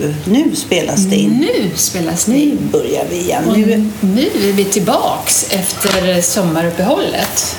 nu, 0.00 0.14
nu 0.24 0.56
spelas 0.56 1.00
det 1.00 1.16
in. 1.16 1.30
Nu 1.30 1.70
spelas 1.76 2.24
det 2.24 2.32
Nu 2.32 2.38
in. 2.38 2.68
börjar 2.72 3.04
vi 3.10 3.16
igen. 3.16 3.44
Och 3.48 3.58
Nu, 3.58 3.90
nu 4.00 4.22
är 4.48 4.52
vi 4.52 4.64
tillbaks 4.64 5.46
efter 5.50 6.20
sommaruppehållet. 6.22 7.56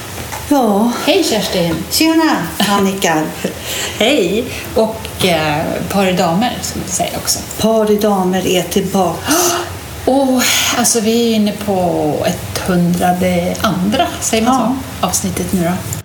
ja, 0.50 0.92
Hej 1.06 1.24
Kerstin! 1.24 1.76
tjena 1.92 2.38
Annika. 2.58 3.24
Hej! 4.00 4.44
Och 4.76 5.26
eh, 5.26 5.64
par 5.90 6.08
i 6.08 6.14
damer, 6.14 6.58
ska 6.62 6.80
vi 6.86 6.92
säga 6.92 7.10
också. 7.18 7.40
Par 7.60 7.92
i 7.92 7.96
damer 7.96 8.48
är 8.48 8.62
tillbaka. 8.64 9.34
Och 10.06 10.42
alltså 10.78 11.00
vi 11.00 11.32
är 11.32 11.36
inne 11.36 11.54
på 11.66 12.14
ett 12.26 12.58
hundrade 12.68 13.56
andra, 13.62 14.08
säger 14.22 14.44
man 14.44 14.54
Ja. 14.60 14.76
så? 15.02 15.08
Avsnittet 15.08 15.54
nu 15.54 15.64
då. 15.64 16.01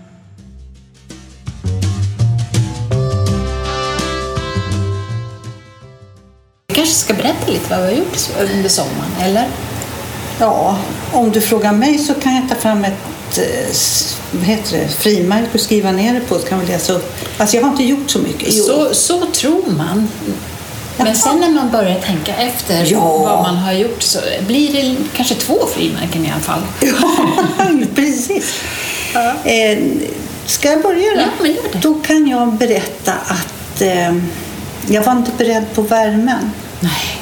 Kanske 6.86 7.04
ska 7.04 7.14
berätta 7.14 7.52
lite 7.52 7.70
vad 7.70 7.78
vi 7.78 7.84
har 7.84 7.92
gjort 7.92 8.18
under 8.54 8.68
sommaren, 8.68 9.12
eller? 9.22 9.48
Ja, 10.40 10.78
om 11.12 11.30
du 11.30 11.40
frågar 11.40 11.72
mig 11.72 11.98
så 11.98 12.14
kan 12.14 12.34
jag 12.34 12.48
ta 12.48 12.54
fram 12.54 12.84
ett 12.84 13.38
eh, 13.38 13.76
vad 14.32 14.44
heter 14.44 14.78
det, 14.78 14.88
frimärke 14.88 15.48
och 15.54 15.60
skriva 15.60 15.92
ner 15.92 16.14
det 16.14 16.20
på 16.20 16.38
så 16.38 16.46
kan 16.46 16.60
vi 16.60 16.66
läsa 16.66 16.92
upp. 16.92 17.14
Alltså 17.38 17.56
jag 17.56 17.62
har 17.62 17.70
inte 17.70 17.84
gjort 17.84 18.10
så 18.10 18.18
mycket. 18.18 18.48
Jo. 18.54 18.64
Så, 18.64 18.94
så 18.94 19.26
tror 19.26 19.62
man. 19.70 20.08
Men 20.96 21.06
Jaha. 21.06 21.14
sen 21.16 21.40
när 21.40 21.50
man 21.50 21.70
börjar 21.70 22.00
tänka 22.00 22.34
efter 22.36 22.84
Ja. 22.92 23.18
vad 23.18 23.42
man 23.42 23.56
har 23.56 23.72
gjort 23.72 24.02
så 24.02 24.18
blir 24.46 24.72
det 24.72 24.96
kanske 25.16 25.34
två 25.34 25.58
frimärken 25.74 26.26
i 26.26 26.30
alla 26.32 26.40
fall. 26.42 26.60
Ja, 26.80 27.86
precis. 27.94 28.54
Eh, 29.44 29.78
ska 30.46 30.68
jag 30.70 30.82
börja 30.82 31.10
då? 31.14 31.20
Ja, 31.20 31.26
men 31.40 31.50
gör 31.54 31.62
det. 31.72 31.78
Då 31.78 31.94
kan 31.94 32.28
jag 32.28 32.52
berätta 32.52 33.12
att 33.12 33.80
eh, 33.82 34.14
jag 34.88 35.02
var 35.02 35.12
inte 35.12 35.30
beredd 35.38 35.64
på 35.74 35.82
värmen. 35.82 36.50
Nej. 36.80 37.20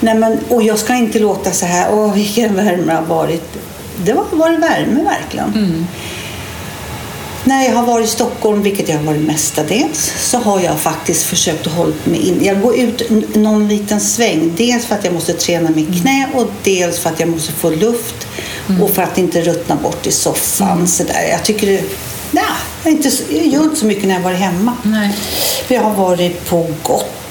Nej, 0.00 0.14
men, 0.14 0.38
och 0.48 0.62
jag 0.62 0.78
ska 0.78 0.94
inte 0.94 1.18
låta 1.18 1.52
så 1.52 1.66
här, 1.66 1.94
åh 1.94 2.14
vilken 2.14 2.56
värme 2.56 2.84
det 2.86 2.92
har 2.92 3.02
varit. 3.02 3.58
Det 4.04 4.12
har 4.12 4.24
varit 4.32 4.60
värme 4.60 5.02
verkligen. 5.02 5.54
Mm. 5.54 5.86
När 7.44 7.64
jag 7.64 7.74
har 7.74 7.86
varit 7.86 8.06
i 8.06 8.10
Stockholm, 8.10 8.62
vilket 8.62 8.88
jag 8.88 8.96
har 8.96 9.04
varit 9.04 9.22
mestadels, 9.22 10.12
så 10.20 10.38
har 10.38 10.60
jag 10.60 10.80
faktiskt 10.80 11.22
försökt 11.22 11.66
att 11.66 11.72
hålla 11.72 11.94
mig 12.04 12.28
in. 12.28 12.44
Jag 12.44 12.60
går 12.60 12.78
ut 12.78 13.10
någon 13.36 13.68
liten 13.68 14.00
sväng. 14.00 14.52
Dels 14.56 14.86
för 14.86 14.94
att 14.94 15.04
jag 15.04 15.14
måste 15.14 15.32
träna 15.32 15.70
mitt 15.70 16.02
knä 16.02 16.28
och 16.34 16.46
dels 16.62 16.98
för 16.98 17.10
att 17.10 17.20
jag 17.20 17.28
måste 17.28 17.52
få 17.52 17.70
luft 17.70 18.26
och 18.82 18.90
för 18.90 19.02
att 19.02 19.18
inte 19.18 19.42
ruttna 19.42 19.76
bort 19.76 20.06
i 20.06 20.12
soffan. 20.12 20.88
Så 20.88 21.04
där. 21.04 21.28
Jag 21.30 21.44
tycker 21.44 21.66
det, 21.66 21.82
nej, 22.30 22.44
jag, 22.84 22.92
inte, 22.92 23.10
jag 23.30 23.46
gör 23.46 23.62
inte 23.62 23.76
så 23.76 23.86
mycket 23.86 24.04
när 24.04 24.14
jag 24.14 24.22
varit 24.22 24.38
hemma. 24.38 24.72
Nej. 24.82 25.16
Vi 25.68 25.76
har 25.76 25.94
varit 25.94 26.46
på 26.48 26.56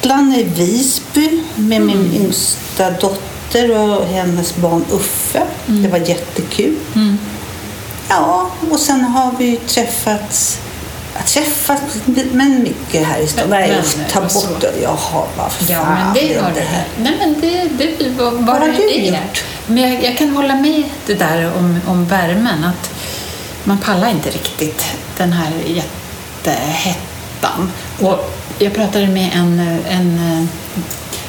Gotland, 0.04 0.36
i 0.38 0.44
Visby, 0.44 1.42
med 1.56 1.82
min 1.82 2.14
yngsta 2.14 2.92
dotter 2.92 3.80
och 3.80 4.06
hennes 4.06 4.56
barn 4.56 4.86
Uffe. 4.92 5.44
Det 5.66 5.88
var 5.88 5.98
jättekul. 5.98 6.76
Ja, 8.10 8.50
och 8.72 8.80
sen 8.80 9.02
har 9.04 9.32
vi 9.40 9.58
träffats 9.58 10.60
jag 11.16 11.26
träffats, 11.26 11.96
men 12.32 12.64
mycket 12.64 13.08
här 13.08 13.20
i 13.20 13.28
stan. 13.28 13.50
Nej, 13.50 13.82
ta 14.12 14.22
bort 14.22 14.62
det. 14.62 14.74
Jaha, 14.82 15.26
vad 15.38 15.52
fan 15.52 15.68
Ja, 15.70 15.86
men 15.90 16.14
det 16.14 16.42
har 16.42 16.52
det 16.52 16.62
här. 16.62 16.84
Nej, 16.98 17.14
men 17.20 17.42
det, 17.42 17.70
det 18.00 18.10
var 18.10 18.32
bara 18.32 18.60
Vad 18.60 18.60
har 18.60 18.68
du 18.68 18.74
det. 18.88 19.06
gjort? 19.06 19.44
Men 19.68 19.78
jag, 19.78 20.04
jag 20.04 20.18
kan 20.18 20.30
hålla 20.30 20.56
med 20.56 20.84
det 21.06 21.14
där 21.14 21.52
om, 21.58 21.80
om 21.88 22.06
värmen. 22.06 22.64
Att 22.64 22.90
man 23.64 23.78
pallar 23.78 24.10
inte 24.10 24.30
riktigt 24.30 24.84
den 25.18 25.34
här 25.34 25.52
jättehettan. 25.66 27.72
Och 28.00 28.34
jag 28.60 28.74
pratade 28.74 29.08
med 29.08 29.30
en, 29.36 29.60
en 29.90 30.18
eh, 30.18 30.46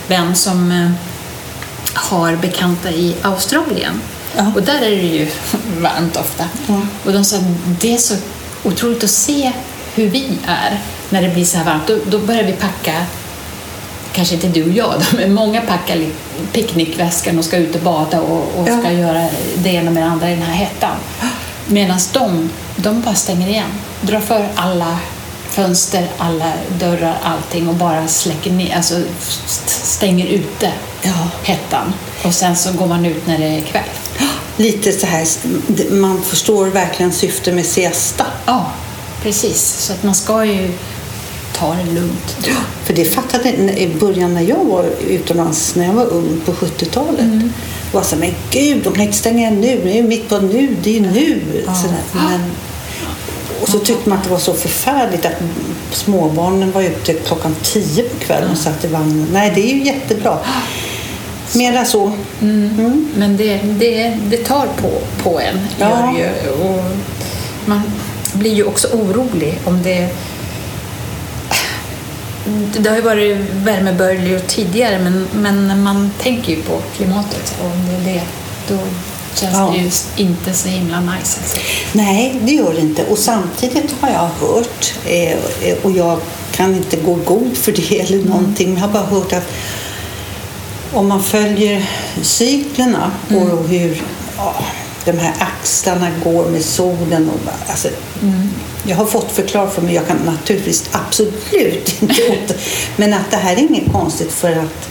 vän 0.09 0.35
som 0.35 0.73
eh, 0.73 0.91
har 1.95 2.37
bekanta 2.37 2.91
i 2.91 3.17
Australien. 3.23 4.01
Ja. 4.37 4.53
Och 4.55 4.63
där 4.63 4.83
är 4.83 4.91
det 4.91 5.03
ju 5.03 5.29
varmt 5.81 6.17
ofta. 6.17 6.45
Ja. 6.67 6.81
Och 7.05 7.13
de 7.13 7.25
sa 7.25 7.37
att 7.37 7.45
det 7.81 7.95
är 7.95 7.99
så 7.99 8.15
otroligt 8.63 9.05
att 9.05 9.11
se 9.11 9.53
hur 9.95 10.09
vi 10.09 10.39
är 10.47 10.81
när 11.11 11.23
det 11.23 11.29
blir 11.29 11.45
så 11.45 11.59
här 11.59 11.65
varmt. 11.65 11.87
Då, 11.87 11.99
då 12.07 12.19
börjar 12.19 12.45
vi 12.45 12.53
packa 12.53 13.07
kanske 14.13 14.35
inte 14.35 14.49
du 14.49 14.63
och 14.63 14.71
jag 14.71 14.95
då, 15.01 15.17
men 15.17 15.35
många 15.35 15.61
packar 15.61 16.07
picknickväskan 16.53 17.39
och 17.39 17.45
ska 17.45 17.57
ut 17.57 17.75
och 17.75 17.81
bada 17.81 18.21
och, 18.21 18.59
och 18.59 18.69
Ja. 18.69 18.79
ska 18.81 18.93
göra 18.93 19.29
det 19.57 19.69
ena 19.69 19.91
med 19.91 20.03
det 20.03 20.09
andra 20.09 20.31
i 20.31 20.35
den 20.35 20.43
här 20.43 20.55
hettan. 20.55 20.97
Medan 21.67 21.99
de, 22.13 22.51
de 22.77 23.01
bara 23.01 23.15
stänger 23.15 23.49
igen, 23.49 23.69
drar 24.01 24.21
för 24.21 24.49
alla 24.55 24.99
fönster, 25.55 26.07
alla 26.19 26.53
dörrar, 26.81 27.19
allting 27.23 27.69
och 27.69 27.75
bara 27.75 28.09
släcker 28.09 28.51
ner, 28.53 28.77
alltså 28.77 28.95
st- 29.47 29.71
stänger 29.87 30.27
ute 30.27 30.73
Ja. 31.03 31.29
hettan. 31.43 31.93
Och 32.25 32.35
sen 32.35 32.57
så 32.57 32.73
går 32.73 32.87
man 32.87 33.07
ut 33.07 33.27
när 33.27 33.39
det 33.39 33.45
är 33.47 33.61
kväll. 33.61 33.83
Lite 34.57 34.93
så 34.93 35.07
här, 35.07 35.27
man 35.91 36.23
förstår 36.23 36.67
verkligen 36.67 37.13
syftet 37.13 37.55
med 37.55 37.67
siesta. 37.67 38.27
Ja, 38.47 38.67
precis. 39.23 39.61
Så 39.79 39.93
att 39.93 40.03
man 40.03 40.15
ska 40.15 40.45
ju 40.45 40.73
ta 41.57 41.75
det 41.75 41.93
lugnt. 41.93 42.37
För 42.85 42.95
det 42.95 43.05
fattade 43.05 43.51
jag 43.51 43.79
i 43.79 43.95
början 44.01 44.35
när 44.35 44.43
jag 44.43 44.65
var 44.65 44.85
utomlands, 45.09 45.75
när 45.75 45.85
jag 45.87 45.93
var 45.93 46.05
ung 46.07 46.41
på 46.45 46.53
70-talet. 46.53 47.21
Mm. 47.21 47.53
så 47.93 47.99
här, 47.99 48.17
men 48.17 48.35
gud, 48.51 48.83
de 48.85 48.93
kan 48.93 49.03
inte 49.03 49.17
stänga 49.19 49.51
nu, 49.51 49.81
det 49.85 49.91
är 49.91 49.95
ju 49.97 50.03
mitt 50.03 50.29
på 50.29 50.39
nu, 50.39 50.77
det 50.83 50.91
är 50.91 50.95
ju 50.95 51.01
nu. 51.01 51.41
Så 51.67 51.87
där. 51.89 52.03
Men, 52.13 52.41
och 53.65 53.71
så 53.71 53.79
tyckte 53.79 54.09
man 54.09 54.19
att 54.19 54.25
det 54.25 54.31
var 54.31 54.39
så 54.39 54.55
förfärligt 54.55 55.27
att 55.27 55.33
småbarnen 55.93 56.73
var 56.73 56.83
ute 56.83 57.15
klockan 57.15 57.57
tio 57.63 58.03
på 58.03 58.25
kvällen 58.25 58.51
och 58.51 58.59
satt 58.59 58.85
i 58.85 58.89
vagnen. 58.89 59.29
Nej, 59.33 59.53
det 59.55 59.71
är 59.71 59.75
ju 59.75 59.85
jättebra. 59.85 60.39
Mera 61.55 61.85
så. 61.85 62.13
Mm. 62.43 63.13
Men 63.17 63.37
det, 63.37 63.57
det, 63.57 64.19
det 64.31 64.37
tar 64.37 64.67
på, 64.67 64.91
på 65.23 65.41
en. 65.41 65.61
Ja. 65.79 66.15
Ju. 66.19 66.51
Och 66.51 66.85
man 67.67 67.83
blir 68.33 68.55
ju 68.55 68.65
också 68.65 68.89
orolig 68.89 69.59
om 69.65 69.83
det... 69.83 70.09
Det 72.79 72.89
har 72.89 72.97
ju 72.97 73.03
varit 73.03 73.39
värmeböljor 73.53 74.39
tidigare 74.39 74.99
men, 74.99 75.29
men 75.33 75.83
man 75.83 76.11
tänker 76.23 76.53
ju 76.53 76.63
på 76.63 76.81
klimatet. 76.97 77.57
Och 77.61 77.67
om 77.67 77.87
det 77.87 78.11
det, 78.11 78.23
då 78.69 78.79
känns 79.39 79.55
Ja. 79.55 79.73
det 79.77 79.79
ju 79.83 79.91
inte 80.29 80.53
så 80.53 80.69
himla 80.69 81.01
nice. 81.01 81.41
Alltså. 81.41 81.57
Nej, 81.93 82.41
det 82.43 82.53
gör 82.53 82.75
det 82.75 82.81
inte. 82.81 83.05
Och 83.05 83.19
samtidigt 83.19 83.95
har 84.01 84.09
jag 84.11 84.47
hört, 84.49 84.95
eh, 85.07 85.33
eh, 85.69 85.77
och 85.83 85.91
jag 85.91 86.21
kan 86.53 86.75
inte 86.75 86.97
gå 86.97 87.15
god 87.15 87.57
för 87.57 87.73
det 87.73 88.01
eller 88.01 88.17
Mm. 88.19 88.29
någonting, 88.29 88.69
men 88.73 88.83
jag 88.83 88.89
har 88.89 88.93
bara 88.93 89.07
hört 89.21 89.33
att 89.33 89.49
om 90.93 91.09
man 91.09 91.23
följer 91.23 91.91
cyklerna 92.23 93.11
Mm. 93.31 93.51
och 93.51 93.69
hur 93.69 94.03
ja, 94.37 94.55
de 95.05 95.13
här 95.19 95.35
axlarna 95.39 96.09
går 96.25 96.45
med 96.51 96.65
solen. 96.65 97.31
Och, 97.31 97.51
alltså, 97.71 97.89
Mm. 98.23 98.51
Jag 98.87 98.97
har 98.97 99.07
fått 99.07 99.33
förklarat 99.33 99.75
för 99.75 99.83
mig, 99.83 99.95
jag 99.95 100.07
kan 100.07 100.17
naturligtvis 100.17 100.85
absolut 100.93 101.95
inte 102.03 102.15
åt 102.31 102.57
Men 102.97 103.15
att 103.15 103.31
det 103.31 103.37
här 103.37 103.53
är 103.53 103.59
inget 103.59 103.93
konstigt 103.93 104.33
för 104.33 104.53
att 104.53 104.89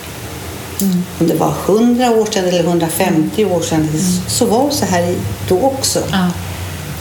Mm. 0.84 1.04
om 1.20 1.28
det 1.28 1.36
var 1.36 1.54
100 1.66 2.12
år 2.12 2.26
sedan 2.32 2.46
eller 2.48 2.64
150 2.64 3.46
år 3.46 3.62
sedan 3.62 3.90
så 4.28 4.46
var 4.46 4.66
det 4.70 4.76
så 4.76 4.86
här 4.86 5.16
då 5.48 5.62
också. 5.62 6.00
Ja, 6.12 6.28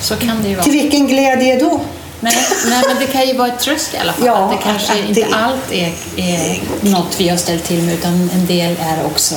så 0.00 0.16
kan 0.16 0.42
det 0.42 0.48
ju 0.48 0.54
vara. 0.54 0.64
Till 0.64 0.72
vilken 0.72 1.06
glädje 1.06 1.58
då? 1.60 1.80
Nej, 2.20 2.36
nej, 2.68 2.82
men 2.88 2.96
det 3.00 3.06
kan 3.06 3.26
ju 3.28 3.36
vara 3.36 3.48
ett 3.48 3.60
tröst 3.60 3.94
i 3.94 3.96
alla 3.98 4.12
fall. 4.12 4.26
Ja, 4.26 4.34
att 4.36 4.50
det 4.50 4.58
kanske 4.64 4.92
att 4.92 5.08
inte 5.08 5.20
det- 5.20 5.34
allt 5.36 5.72
är, 5.72 5.92
är 6.16 6.60
något 6.80 7.20
vi 7.20 7.28
har 7.28 7.36
ställt 7.36 7.64
till 7.64 7.82
med 7.82 7.94
utan 7.94 8.30
en 8.34 8.46
del 8.46 8.76
är 8.80 9.06
också 9.06 9.34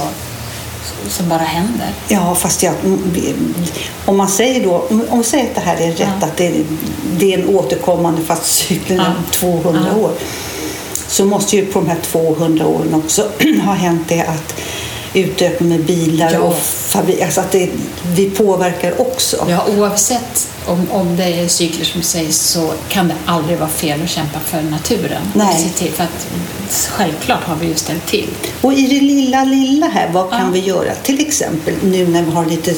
som 1.09 1.29
bara 1.29 1.39
händer. 1.43 1.87
Ja, 2.07 2.35
fast 2.35 2.63
jag, 2.63 2.73
om 4.05 4.17
man 4.17 4.27
säger 4.29 4.63
då, 4.63 4.87
om 5.09 5.17
vi 5.17 5.23
säger 5.23 5.43
att 5.49 5.55
det 5.55 5.61
här 5.61 5.77
är 5.77 5.87
rätt, 5.91 5.99
Ja. 6.21 6.27
att 6.27 6.37
det, 6.37 6.53
det 7.17 7.33
är 7.33 7.39
en 7.39 7.49
återkommande 7.55 8.21
fast 8.21 8.45
cykeln 8.45 8.99
Ja. 9.05 9.11
200 9.31 9.81
Ja. 9.91 9.97
år, 10.01 10.11
så 11.07 11.25
måste 11.25 11.55
ju 11.55 11.65
på 11.65 11.79
de 11.79 11.87
här 11.89 11.97
200 12.03 12.67
åren 12.67 12.93
också 12.93 13.27
ha 13.65 13.73
hänt 13.73 14.01
det 14.07 14.21
att 14.21 14.55
utöka 15.13 15.63
med 15.63 15.85
bilar 15.85 16.29
Ja. 16.33 16.39
och 16.39 16.57
fabrik, 16.57 17.21
alltså 17.21 17.41
att 17.41 17.51
det, 17.51 17.69
vi 18.15 18.29
påverkar 18.29 19.01
också. 19.01 19.45
Ja, 19.49 19.65
oavsett 19.77 20.47
om, 20.65 20.87
om 20.91 21.15
det 21.15 21.23
är 21.23 21.47
cykler 21.47 21.85
som 21.85 22.01
sägs 22.01 22.37
så 22.39 22.73
kan 22.89 23.07
det 23.07 23.15
aldrig 23.25 23.57
vara 23.59 23.69
fel 23.69 24.03
att 24.03 24.09
kämpa 24.09 24.39
för 24.39 24.61
naturen. 24.61 25.21
Nej. 25.33 25.73
Till, 25.77 25.91
för 25.91 26.03
att 26.03 26.27
självklart 26.89 27.43
har 27.43 27.55
vi 27.55 27.67
ju 27.67 27.75
ställt 27.75 28.05
till. 28.07 28.29
Och 28.61 28.73
i 28.73 28.87
det 28.87 29.01
lilla, 29.01 29.43
lilla 29.43 29.87
här, 29.87 30.09
vad 30.13 30.29
kan 30.29 30.39
Ja. 30.41 30.47
vi 30.53 30.59
göra? 30.59 30.95
Till 31.03 31.19
exempel 31.27 31.73
nu 31.83 32.07
när 32.07 32.23
vi 32.23 32.31
har 32.31 32.45
lite 32.45 32.73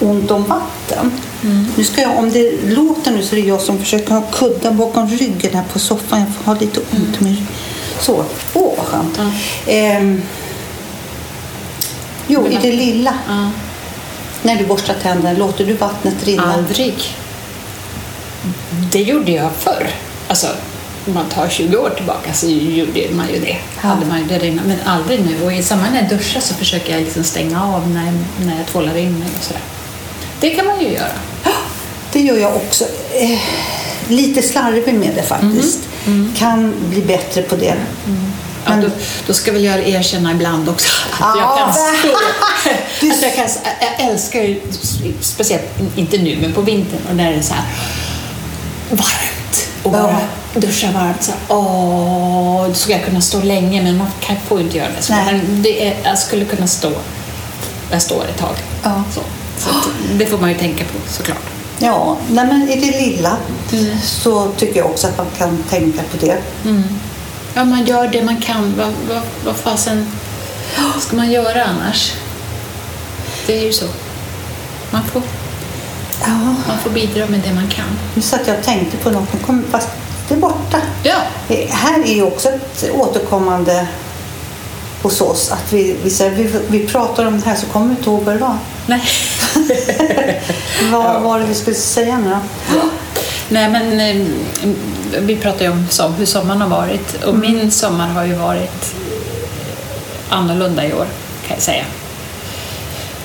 ont 0.00 0.30
om 0.30 0.44
vatten. 0.44 1.12
Mm. 1.44 1.66
Nu 1.76 1.84
ska 1.84 2.00
jag, 2.00 2.18
om 2.18 2.30
det 2.30 2.64
låter 2.66 3.10
nu 3.10 3.22
så 3.22 3.36
är 3.36 3.40
det 3.40 3.46
jag 3.48 3.60
som 3.60 3.78
försöker 3.78 4.14
ha 4.14 4.22
kuddar 4.22 4.70
bakom 4.70 5.08
ryggen 5.08 5.54
här 5.54 5.64
på 5.72 5.78
soffan. 5.78 6.20
Jag 6.20 6.28
får 6.28 6.44
ha 6.44 6.60
lite 6.60 6.80
ont 6.80 7.20
med 7.20 7.36
Så, 8.00 8.24
åh 8.54 8.72
vad 8.76 8.86
skönt. 8.86 9.18
Ja. 9.18 9.30
Ehm, 9.72 10.22
jo, 12.26 12.46
i 12.48 12.58
det 12.62 12.72
lilla. 12.72 13.14
Ja. 13.28 13.50
När 14.42 14.56
du 14.56 14.66
borstar 14.66 14.94
tänderna, 15.02 15.38
låter 15.38 15.66
du 15.66 15.72
vattnet 15.72 16.26
rinna? 16.26 16.54
Aldrig. 16.54 16.94
Det 18.92 19.02
gjorde 19.02 19.32
jag 19.32 19.50
förr. 19.52 19.90
Alltså, 20.28 20.46
om 21.06 21.14
man 21.14 21.28
tar 21.28 21.48
20 21.48 21.76
år 21.76 21.90
tillbaka 21.90 22.32
så 22.32 22.46
gjorde 22.48 23.00
man 23.12 23.28
ju 23.32 23.40
det. 23.40 23.56
Ja. 23.82 23.88
Hade 23.88 24.06
man 24.06 24.18
ju 24.18 24.24
det 24.24 24.38
redan, 24.38 24.64
men 24.66 24.78
aldrig 24.84 25.20
nu. 25.20 25.44
Och 25.44 25.52
i 25.52 25.62
samband 25.62 25.92
med 25.92 26.04
att 26.04 26.10
jag 26.10 26.18
duschar 26.18 26.40
så 26.40 26.54
försöker 26.54 26.92
jag 26.92 27.02
liksom 27.02 27.24
stänga 27.24 27.64
av 27.64 27.90
när, 27.90 28.12
när 28.46 28.58
jag 28.58 28.66
tvålar 28.66 28.96
in 28.96 29.18
mig 29.18 29.28
och 29.38 29.44
sådär. 29.44 29.62
Det 30.40 30.50
kan 30.50 30.66
man 30.66 30.80
ju 30.80 30.88
göra. 30.92 31.08
Det 32.12 32.20
gör 32.20 32.36
jag 32.36 32.56
också. 32.56 32.84
Eh, 33.14 33.38
lite 34.08 34.42
slarvig 34.42 34.94
med 34.94 35.10
det 35.16 35.22
faktiskt. 35.22 35.78
Kan 36.38 36.74
bli 36.90 37.00
bättre 37.02 37.42
på 37.42 37.56
det. 37.56 37.74
Ja, 38.64 38.70
Men- 38.70 38.80
då, 38.80 38.88
då 39.26 39.32
ska 39.32 39.52
väl 39.52 39.64
jag 39.64 39.88
erkänna 39.88 40.30
ibland 40.32 40.68
också 40.68 40.88
att 41.12 41.20
Ja, 41.20 41.36
jag 41.40 41.58
kan 41.58 41.68
det- 41.68 41.98
stå... 41.98 42.16
att 43.16 43.22
jag, 43.22 43.34
kan, 43.34 43.48
jag 43.80 44.10
älskar 44.10 44.40
ju, 44.40 44.60
speciellt 45.20 45.64
inte 45.96 46.18
nu, 46.18 46.38
men 46.40 46.52
på 46.52 46.60
vintern 46.60 47.00
och 47.10 47.16
när 47.16 47.30
det 47.32 47.38
är 47.38 47.42
så 47.42 47.54
här 47.54 47.64
varmt 48.90 49.68
och 49.82 49.94
Ja. 49.94 50.02
bara 50.02 50.20
duscha 50.60 50.90
varmt. 50.92 51.22
Så 51.22 51.30
här, 51.30 51.40
åh, 51.48 52.68
då 52.68 52.74
skulle 52.74 52.96
jag 52.96 53.04
kunna 53.06 53.20
stå 53.20 53.40
länge, 53.42 53.82
men 53.82 53.96
man 53.98 54.06
kan, 54.20 54.36
får 54.48 54.60
inte 54.60 54.76
göra 54.78 54.88
det. 54.96 55.02
Så 55.02 55.12
det 55.48 55.86
är, 55.88 55.96
jag 56.04 56.18
skulle 56.18 56.44
kunna 56.44 56.66
stå, 56.66 56.90
jag 57.90 58.02
står 58.02 58.24
ett 58.24 58.38
tag. 58.38 58.54
Ja. 58.82 59.02
Så, 59.14 59.20
så 59.60 59.70
att, 59.70 59.88
det 60.18 60.26
får 60.26 60.38
man 60.38 60.48
ju 60.50 60.58
tänka 60.58 60.84
på 60.84 61.12
såklart. 61.12 61.42
Ja, 61.78 62.16
nej 62.30 62.46
men 62.46 62.68
i 62.68 62.80
det 62.80 63.00
lilla 63.00 63.36
så 64.04 64.50
tycker 64.50 64.80
jag 64.80 64.90
också 64.90 65.06
att 65.06 65.18
man 65.18 65.26
kan 65.38 65.62
tänka 65.70 66.02
på 66.10 66.26
det. 66.26 66.38
Ja, 67.54 67.64
man 67.64 67.84
gör 67.86 68.08
det 68.08 68.22
man 68.24 68.40
kan. 68.40 68.74
Vad, 68.78 68.92
vad, 69.08 69.22
vad 69.44 69.56
fasen 69.56 70.06
ska 71.00 71.16
man 71.16 71.30
göra 71.30 71.64
annars? 71.64 72.12
Det 73.46 73.58
är 73.58 73.64
ju 73.66 73.72
så. 73.72 73.86
Man 74.90 75.02
får, 75.04 75.22
Ja, 76.26 76.28
man 76.68 76.78
får 76.82 76.90
bidra 76.90 77.26
med 77.26 77.40
det 77.40 77.52
man 77.54 77.68
kan. 77.68 77.84
nu 78.14 78.22
satt 78.22 78.40
jag 78.46 78.58
och 78.58 78.64
tänkte 78.64 78.96
på 78.96 79.10
något, 79.10 79.32
men 79.32 79.42
kom, 79.42 79.64
fast 79.70 79.88
det 80.28 80.34
är 80.34 80.38
borta. 80.38 80.80
Ja, 81.02 81.16
Här 81.70 82.02
är 82.02 82.14
ju 82.14 82.22
också 82.22 82.48
ett 82.48 82.90
återkommande 82.94 83.86
hos 85.02 85.20
oss 85.20 85.50
att 85.50 85.72
vi, 85.72 85.96
vi, 86.04 86.28
vi, 86.28 86.50
vi 86.68 86.86
pratar 86.86 87.26
om 87.26 87.40
det 87.40 87.46
här 87.46 87.56
så 87.56 87.66
kommer 87.66 87.86
vi 87.86 87.90
inte 87.90 88.10
ihåg 88.10 88.22
vad 88.24 88.34
det 88.34 88.38
var. 88.38 88.58
nej. 88.86 89.02
Vad 90.92 91.22
var 91.22 91.38
det 91.40 91.46
vi 91.46 91.54
skulle 91.54 91.76
säga 91.76 92.18
nu 92.18 92.30
då? 92.74 92.80
nej, 93.48 93.68
men 93.70 94.00
eh, 94.00 94.26
vi 95.20 95.36
pratar 95.36 95.64
ju 95.64 95.70
om 95.70 95.86
som, 95.90 96.14
hur 96.14 96.26
sommaren 96.26 96.60
har 96.60 96.68
varit 96.68 97.24
och 97.24 97.34
min 97.34 97.70
sommar 97.70 98.08
har 98.08 98.24
ju 98.24 98.34
varit 98.34 98.94
annorlunda 100.28 100.86
i 100.86 100.92
år 100.92 101.06
kan 101.46 101.56
jag 101.56 101.60
säga. 101.62 101.84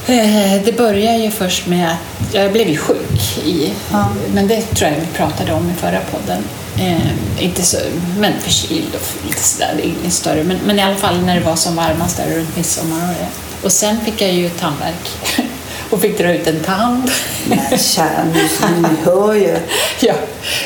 Eh, 0.08 0.64
Det 0.66 0.78
började 0.78 1.18
ju 1.18 1.32
först 1.32 1.68
med 1.68 1.90
att 1.92 2.34
jag 2.34 2.52
blev 2.52 2.68
ju 2.70 2.78
sjuk, 2.78 3.38
i, 3.46 3.74
Ja. 3.92 4.08
men 4.34 4.48
det 4.48 4.62
tror 4.62 4.92
jag 4.92 5.00
vi 5.00 5.06
pratade 5.18 5.54
om 5.54 5.70
i 5.70 5.74
förra 5.82 6.00
podden. 6.12 6.44
Eh, 6.80 7.44
inte 7.46 7.64
så, 7.64 7.78
men 8.18 8.34
förkyld 8.42 8.96
och 8.96 9.28
lite 9.28 9.44
sådär, 9.44 9.82
inget 9.84 10.14
större. 10.14 10.44
Men, 10.44 10.58
men 10.66 10.80
i 10.80 10.82
alla 10.84 10.96
fall 10.96 11.22
när 11.22 11.36
det 11.36 11.46
var 11.46 11.56
som 11.56 11.76
varmast 11.76 12.18
där 12.18 12.36
runt 12.36 12.58
midsommar 12.58 13.02
och 13.10 13.16
det. 13.20 13.28
Och 13.66 13.72
sen 13.72 14.02
fick 14.06 14.22
jag 14.22 14.32
ju 14.34 14.50
tandvärk 14.50 15.10
och 15.96 16.02
fick 16.02 16.18
dra 16.18 16.34
ut 16.34 16.48
en 16.48 16.60
tand. 16.60 17.12
Men 17.46 17.78
kära 17.78 18.24
ni, 18.34 18.88
hör 19.04 19.34
ju. 19.34 19.58
ja, 20.00 20.14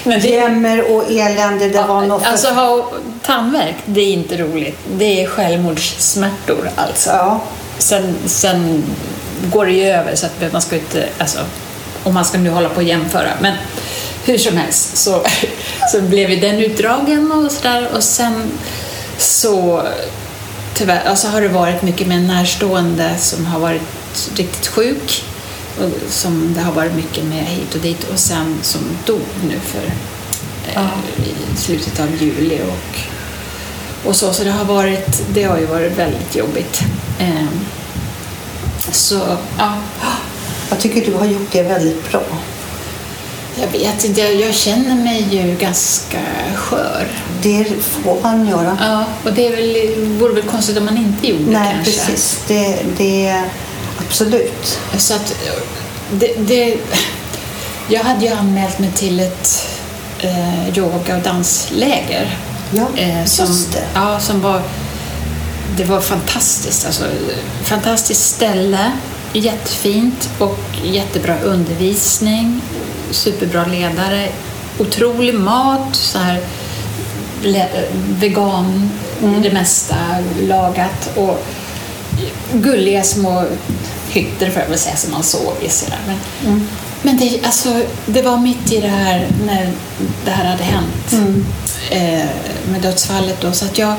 men 0.04 0.22
det, 0.22 0.28
Jämmer 0.28 0.96
och 0.96 1.12
elände, 1.12 1.70
det 1.70 1.82
var 1.82 2.02
något 2.02 2.24
för... 2.24 2.32
alltså 2.32 2.48
ha 2.48 2.92
tandvärk, 3.24 3.76
det 3.86 4.02
är 4.02 4.14
inte 4.14 4.38
roligt. 4.38 4.80
Det 4.92 5.24
är 5.24 5.28
självmordssmärtor 5.28 6.70
alltså. 6.76 7.10
Ja. 7.10 7.42
Sen, 7.78 8.16
sen 8.26 8.84
går 9.44 9.66
det 9.66 9.72
ju 9.72 9.84
över 9.84 10.16
så 10.16 10.26
att 10.26 10.54
man 10.54 10.62
ska 10.62 10.76
inte, 10.76 11.10
alltså, 11.18 11.40
om 12.04 12.14
man 12.14 12.26
ska 12.26 12.38
nu 12.38 12.50
hålla 12.50 12.70
på 12.70 12.76
och 12.76 12.84
jämföra. 12.84 13.30
Men 13.42 13.54
hur 14.26 14.38
som 14.38 14.58
helst 14.58 14.98
så, 14.98 15.26
så 15.92 16.02
blev 16.02 16.30
ju 16.30 16.40
den 16.40 16.60
utdragen 16.60 17.32
och 17.32 17.52
sådär 17.52 17.90
och 17.96 18.04
sen 18.04 18.52
så 19.18 19.84
tyvärr, 20.74 21.04
alltså 21.06 21.28
har 21.28 21.42
det 21.42 21.48
varit 21.48 21.82
mycket 21.82 22.08
med 22.08 22.18
en 22.18 22.28
närstående 22.28 23.18
som 23.18 23.46
har 23.46 23.60
varit 23.60 23.82
riktigt 24.36 24.68
sjuk 24.68 25.24
och 25.80 26.12
som 26.12 26.54
det 26.54 26.62
har 26.62 26.72
varit 26.74 26.96
mycket 26.96 27.24
med 27.26 27.46
hit 27.46 27.76
och 27.76 27.82
dit 27.82 28.04
och 28.14 28.20
sen 28.20 28.60
som 28.62 28.82
dog 29.06 29.22
nu 29.48 29.60
för 29.60 29.84
eh, 30.74 30.88
i 31.28 31.58
slutet 31.58 32.00
av 32.00 32.08
juli 32.24 32.60
och, 32.62 33.00
och 34.10 34.16
så. 34.16 34.34
Så 34.34 34.44
det 34.44 34.52
har, 34.52 34.66
varit, 34.66 35.22
det 35.34 35.44
har 35.44 35.58
ju 35.60 35.66
varit 35.66 35.98
väldigt 35.98 36.36
jobbigt. 36.36 36.82
Eh, 37.20 37.46
så 38.92 39.38
ja, 39.58 39.74
Jag 40.70 40.80
tycker 40.80 41.06
du 41.12 41.14
har 41.18 41.26
gjort 41.26 41.52
det 41.52 41.64
väldigt 41.64 42.12
bra. 42.12 42.24
jag 43.62 43.68
vet 43.68 44.06
inte, 44.06 44.22
jag, 44.22 44.56
känner 44.56 44.96
mig 44.96 45.28
ju 45.32 45.56
ganska 45.56 46.20
skör. 46.56 47.08
Det 47.42 47.66
får 47.82 48.22
man 48.22 48.48
göra. 48.48 48.78
Ja, 48.82 49.06
och 49.24 49.34
det 49.34 49.48
är 49.48 49.56
väl, 49.56 50.06
vore 50.20 50.34
väl 50.34 50.44
konstigt 50.44 50.78
om 50.78 50.86
man 50.86 50.98
inte 50.98 51.28
gjorde 51.28 51.52
Nej, 51.52 51.72
kanske. 51.76 51.92
precis. 51.92 52.40
Det, 52.48 52.80
det 52.98 53.44
absolut. 54.10 54.80
Så 54.98 55.14
att 55.14 55.36
det, 56.12 56.34
det, 56.38 56.78
jag 57.88 58.04
hade 58.04 58.26
ju 58.26 58.32
anmält 58.32 58.80
mig 58.80 58.92
till 58.92 59.20
ett 59.20 59.68
eh, 60.20 60.78
yoga 60.78 61.18
och 61.18 61.24
dansläger. 61.24 62.38
Ja, 62.72 62.88
eh, 62.96 63.26
som, 63.26 63.46
just 63.46 63.74
det. 63.74 63.84
Ja, 63.94 64.20
som 64.20 64.42
var, 64.42 64.62
det 65.78 65.84
var 65.84 66.02
fantastiskt. 66.02 66.86
Alltså, 66.86 67.04
fantastiskt 67.64 68.26
ställe, 68.26 68.92
jättefint 69.34 70.30
och 70.40 70.60
jättebra 70.84 71.40
undervisning, 71.40 72.62
superbra 73.12 73.66
ledare, 73.66 74.28
otrolig 74.80 75.34
mat, 75.34 75.96
så 75.96 76.18
här, 76.18 76.40
vegan 78.20 78.90
Mm. 79.24 79.42
det 79.42 79.52
mesta 79.52 79.96
lagat 80.42 81.10
och 81.16 81.46
gulliga 82.54 83.04
små 83.04 83.46
hytter 84.10 84.50
får 84.52 84.62
jag 84.62 84.70
väl 84.70 84.80
säga 84.80 84.96
som 84.96 85.12
man 85.12 85.24
sov 85.24 85.54
i. 85.62 85.70
Sådär. 85.70 86.00
Men, 86.08 86.18
Mm. 86.52 86.68
men 87.02 87.18
det, 87.18 87.40
alltså, 87.46 87.82
det 88.06 88.22
var 88.22 88.38
mitt 88.38 88.72
i 88.72 88.80
det 88.82 88.88
här 88.88 89.28
när 89.46 89.72
det 90.26 90.32
här 90.32 90.46
hade 90.46 90.64
hänt 90.64 91.12
Mm. 91.12 91.46
eh, 91.90 92.26
med 92.72 92.82
dödsfallet 92.82 93.38
då, 93.42 93.52
så 93.52 93.66
att 93.66 93.78
jag, 93.78 93.96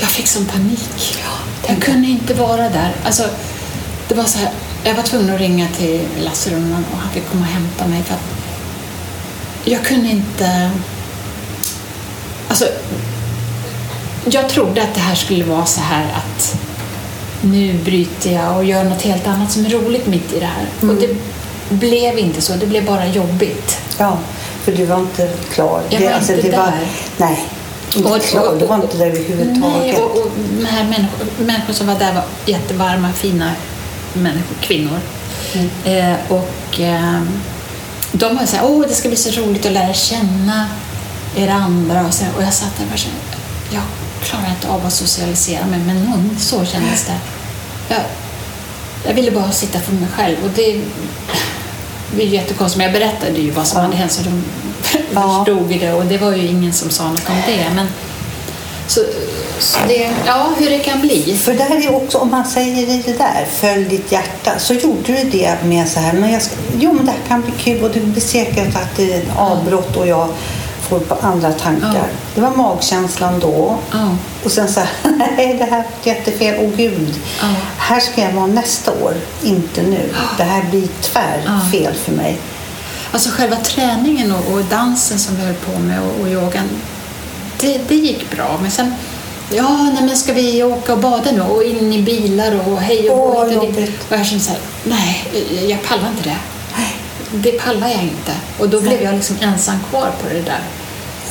jag 0.00 0.08
fick 0.08 0.26
sån 0.26 0.44
panik. 0.46 1.18
jag 1.68 1.82
kunde 1.82 2.08
inte 2.08 2.34
vara 2.34 2.68
där. 2.68 2.92
Alltså, 3.04 3.24
det 4.08 4.14
var 4.14 4.24
så 4.24 4.38
här, 4.38 4.50
jag 4.84 4.94
var 4.94 5.02
tvungen 5.02 5.34
att 5.34 5.40
ringa 5.40 5.68
till 5.78 6.00
Lasse 6.20 6.50
Runman 6.50 6.84
och 6.92 6.98
han 6.98 7.10
fick 7.12 7.30
komma 7.30 7.40
och 7.46 7.52
hämta 7.52 7.86
mig 7.86 8.02
för 8.02 8.14
att 8.14 8.20
jag 9.64 9.84
kunde 9.84 10.08
inte... 10.08 10.70
Alltså, 12.48 12.64
jag 14.30 14.48
trodde 14.48 14.82
att 14.82 14.94
det 14.94 15.00
här 15.00 15.14
skulle 15.14 15.44
vara 15.44 15.66
så 15.66 15.80
här 15.80 16.04
att 16.16 16.56
nu 17.42 17.78
bryter 17.84 18.32
jag 18.32 18.56
och 18.56 18.64
gör 18.64 18.84
något 18.84 19.02
helt 19.02 19.26
annat 19.26 19.52
som 19.52 19.66
är 19.66 19.70
roligt 19.70 20.06
mitt 20.06 20.32
i 20.32 20.40
det 20.40 20.46
här. 20.46 20.66
Och 20.90 20.94
det 21.00 21.16
blev 21.68 22.18
inte 22.18 22.40
så, 22.40 22.52
det 22.52 22.66
blev 22.66 22.84
bara 22.86 23.06
jobbigt. 23.06 23.78
Ja, 23.98 24.18
för 24.62 24.72
du 24.72 24.86
var 24.86 24.98
inte 24.98 25.30
klar. 25.52 25.82
Jag 25.90 26.00
var 26.00 26.18
inte 26.18 26.36
det 26.36 26.50
där. 26.50 26.72
nej, 27.16 27.44
inte 27.96 28.08
Och- 28.08 28.22
klar. 28.22 28.56
Du 28.58 28.66
var 28.66 28.74
inte 28.76 28.96
där 28.96 29.06
överhuvudtaget. 29.06 29.60
Nej, 29.60 29.96
och, 29.96 30.18
och 30.18 30.30
de 30.58 30.64
här 30.64 30.84
människor, 30.84 31.26
människor 31.44 31.72
som 31.72 31.86
var 31.86 31.94
där 31.98 32.14
var 32.14 32.24
jättevarma, 32.46 33.12
fina 33.12 33.52
människor, 34.12 34.54
kvinnor. 34.60 34.98
Mm. 35.54 35.70
Eh, 35.84 36.16
och 36.28 36.80
eh, 36.80 37.22
de 38.12 38.36
var 38.36 38.46
så 38.46 38.56
här, 38.56 38.64
åh 38.66 38.86
det 38.88 38.94
ska 38.94 39.08
bli 39.08 39.16
så 39.16 39.40
roligt 39.40 39.66
att 39.66 39.72
lära 39.72 39.94
känna 39.94 40.66
er 41.36 41.48
andra. 41.48 42.06
Och, 42.06 42.14
så, 42.14 42.24
och 42.36 42.42
jag 42.42 42.52
satt 42.54 42.76
där 42.76 42.84
och 42.84 42.90
bara 42.90 42.96
kände, 42.96 43.16
jag 43.70 43.82
klarar 44.22 44.50
inte 44.50 44.68
av 44.68 44.86
att 44.86 44.92
socialisera 44.92 45.66
mig 45.66 45.78
med 45.78 45.96
någon. 45.96 46.36
Så 46.38 46.64
kändes 46.64 47.04
det. 47.04 47.18
Jag, 47.88 48.00
jag 49.06 49.14
ville 49.14 49.30
bara 49.30 49.52
sitta 49.52 49.80
för 49.80 49.92
mig 49.92 50.08
själv. 50.16 50.36
Och 50.44 50.50
det, 50.50 50.80
det 52.16 52.22
är 52.22 52.26
ju 52.26 52.34
jättekonstigt, 52.34 52.76
men 52.78 52.84
jag 52.84 52.92
berättade 53.00 53.38
ju 53.40 53.50
vad 53.50 53.66
som 53.66 53.78
Ja. 53.78 53.84
hade 53.84 53.96
hänt 53.96 54.12
så 54.12 54.22
de 54.22 54.44
Ja. 55.14 55.44
förstod 55.46 55.68
det. 55.80 55.92
Och 55.92 56.04
det 56.04 56.18
var 56.18 56.32
ju 56.32 56.46
ingen 56.46 56.72
som 56.72 56.90
sa 56.90 57.08
något 57.08 57.28
om 57.28 57.36
det. 57.46 57.66
Men, 57.74 57.86
så, 58.86 59.00
så 59.58 59.78
det, 59.88 60.10
ja, 60.26 60.50
hur 60.58 60.70
det 60.70 60.78
kan 60.78 61.00
bli. 61.00 61.38
För 61.42 61.54
där 61.54 61.86
är 61.86 61.94
också, 61.94 62.18
om 62.18 62.30
man 62.30 62.44
säger 62.46 62.86
det 63.06 63.18
där, 63.18 63.46
följ 63.52 63.84
ditt 63.84 64.12
hjärta, 64.12 64.52
så 64.58 64.74
gjorde 64.74 65.12
du 65.12 65.24
det 65.30 65.56
med 65.64 65.88
så 65.88 66.00
här, 66.00 66.12
men 66.12 66.32
jag 66.32 66.42
ska, 66.42 66.54
jo 66.78 66.92
men 66.92 67.06
det 67.06 67.12
här 67.12 67.18
kan 67.28 67.42
bli 67.42 67.52
kul 67.58 67.84
och 67.84 67.90
det 67.90 68.00
blir 68.00 68.22
säkert 68.22 68.76
att 68.76 68.96
det 68.96 69.12
är 69.14 69.18
ett 69.18 69.36
avbrott 69.36 69.96
och 69.96 70.06
jag 70.06 70.28
får 70.90 70.98
på 71.00 71.26
andra 71.26 71.52
tankar. 71.52 71.94
Ja. 71.94 72.02
Det 72.34 72.40
var 72.40 72.50
magkänslan 72.50 73.40
då. 73.40 73.78
Ja. 73.92 74.16
Och 74.44 74.52
sen 74.52 74.68
så 74.68 74.80
här, 74.80 74.88
nej 75.36 75.56
det 75.58 75.64
här 75.64 75.78
är 75.78 75.84
jättefel, 76.08 76.54
åh 76.60 76.70
gud. 76.76 77.14
Ja. 77.40 77.46
Här 77.78 78.00
ska 78.00 78.20
jag 78.20 78.32
vara 78.32 78.46
nästa 78.46 78.92
år, 78.92 79.14
inte 79.42 79.82
nu. 79.82 80.10
Det 80.36 80.42
här 80.44 80.62
blir 80.70 80.88
tvär 81.00 81.42
Ja. 81.46 81.60
fel 81.72 81.94
för 81.94 82.12
mig. 82.12 82.38
Alltså 83.12 83.30
själva 83.30 83.56
träningen 83.56 84.32
och, 84.32 84.52
och 84.54 84.64
dansen 84.64 85.18
som 85.18 85.36
vi 85.36 85.42
höll 85.42 85.54
på 85.54 85.78
med 85.78 86.00
och, 86.02 86.20
och 86.20 86.28
yogan, 86.28 86.68
det, 87.60 87.78
det 87.88 87.94
gick 87.94 88.30
bra. 88.30 88.58
Men 88.62 88.70
sen, 88.70 88.94
ja, 89.52 89.68
nej, 89.94 90.02
men 90.04 90.16
ska 90.16 90.32
vi 90.32 90.62
åka 90.62 90.92
och 90.92 90.98
bada 90.98 91.32
nu? 91.32 91.40
Och 91.40 91.62
in 91.64 91.92
i 91.92 92.02
bilar 92.02 92.68
och 92.68 92.80
hej 92.80 93.10
och 93.10 93.36
Åh, 93.36 93.44
dit. 93.46 93.54
jobbigt. 93.54 94.00
Och 94.10 94.16
jag 94.16 94.26
kände 94.26 94.44
så 94.44 94.50
här, 94.50 94.60
nej, 94.84 95.24
jag- 95.60 95.70
jag 95.70 95.82
pallar 95.82 96.08
inte 96.08 96.28
det. 96.28 96.36
Det 97.32 97.52
pallar 97.52 97.88
jag 97.88 98.02
inte. 98.02 98.32
Och 98.58 98.68
då 98.68 98.80
blev 98.80 99.02
jag 99.02 99.14
liksom 99.14 99.36
ensam 99.40 99.76
kvar 99.90 100.10
på 100.22 100.28
det 100.34 100.40
där. 100.42 100.60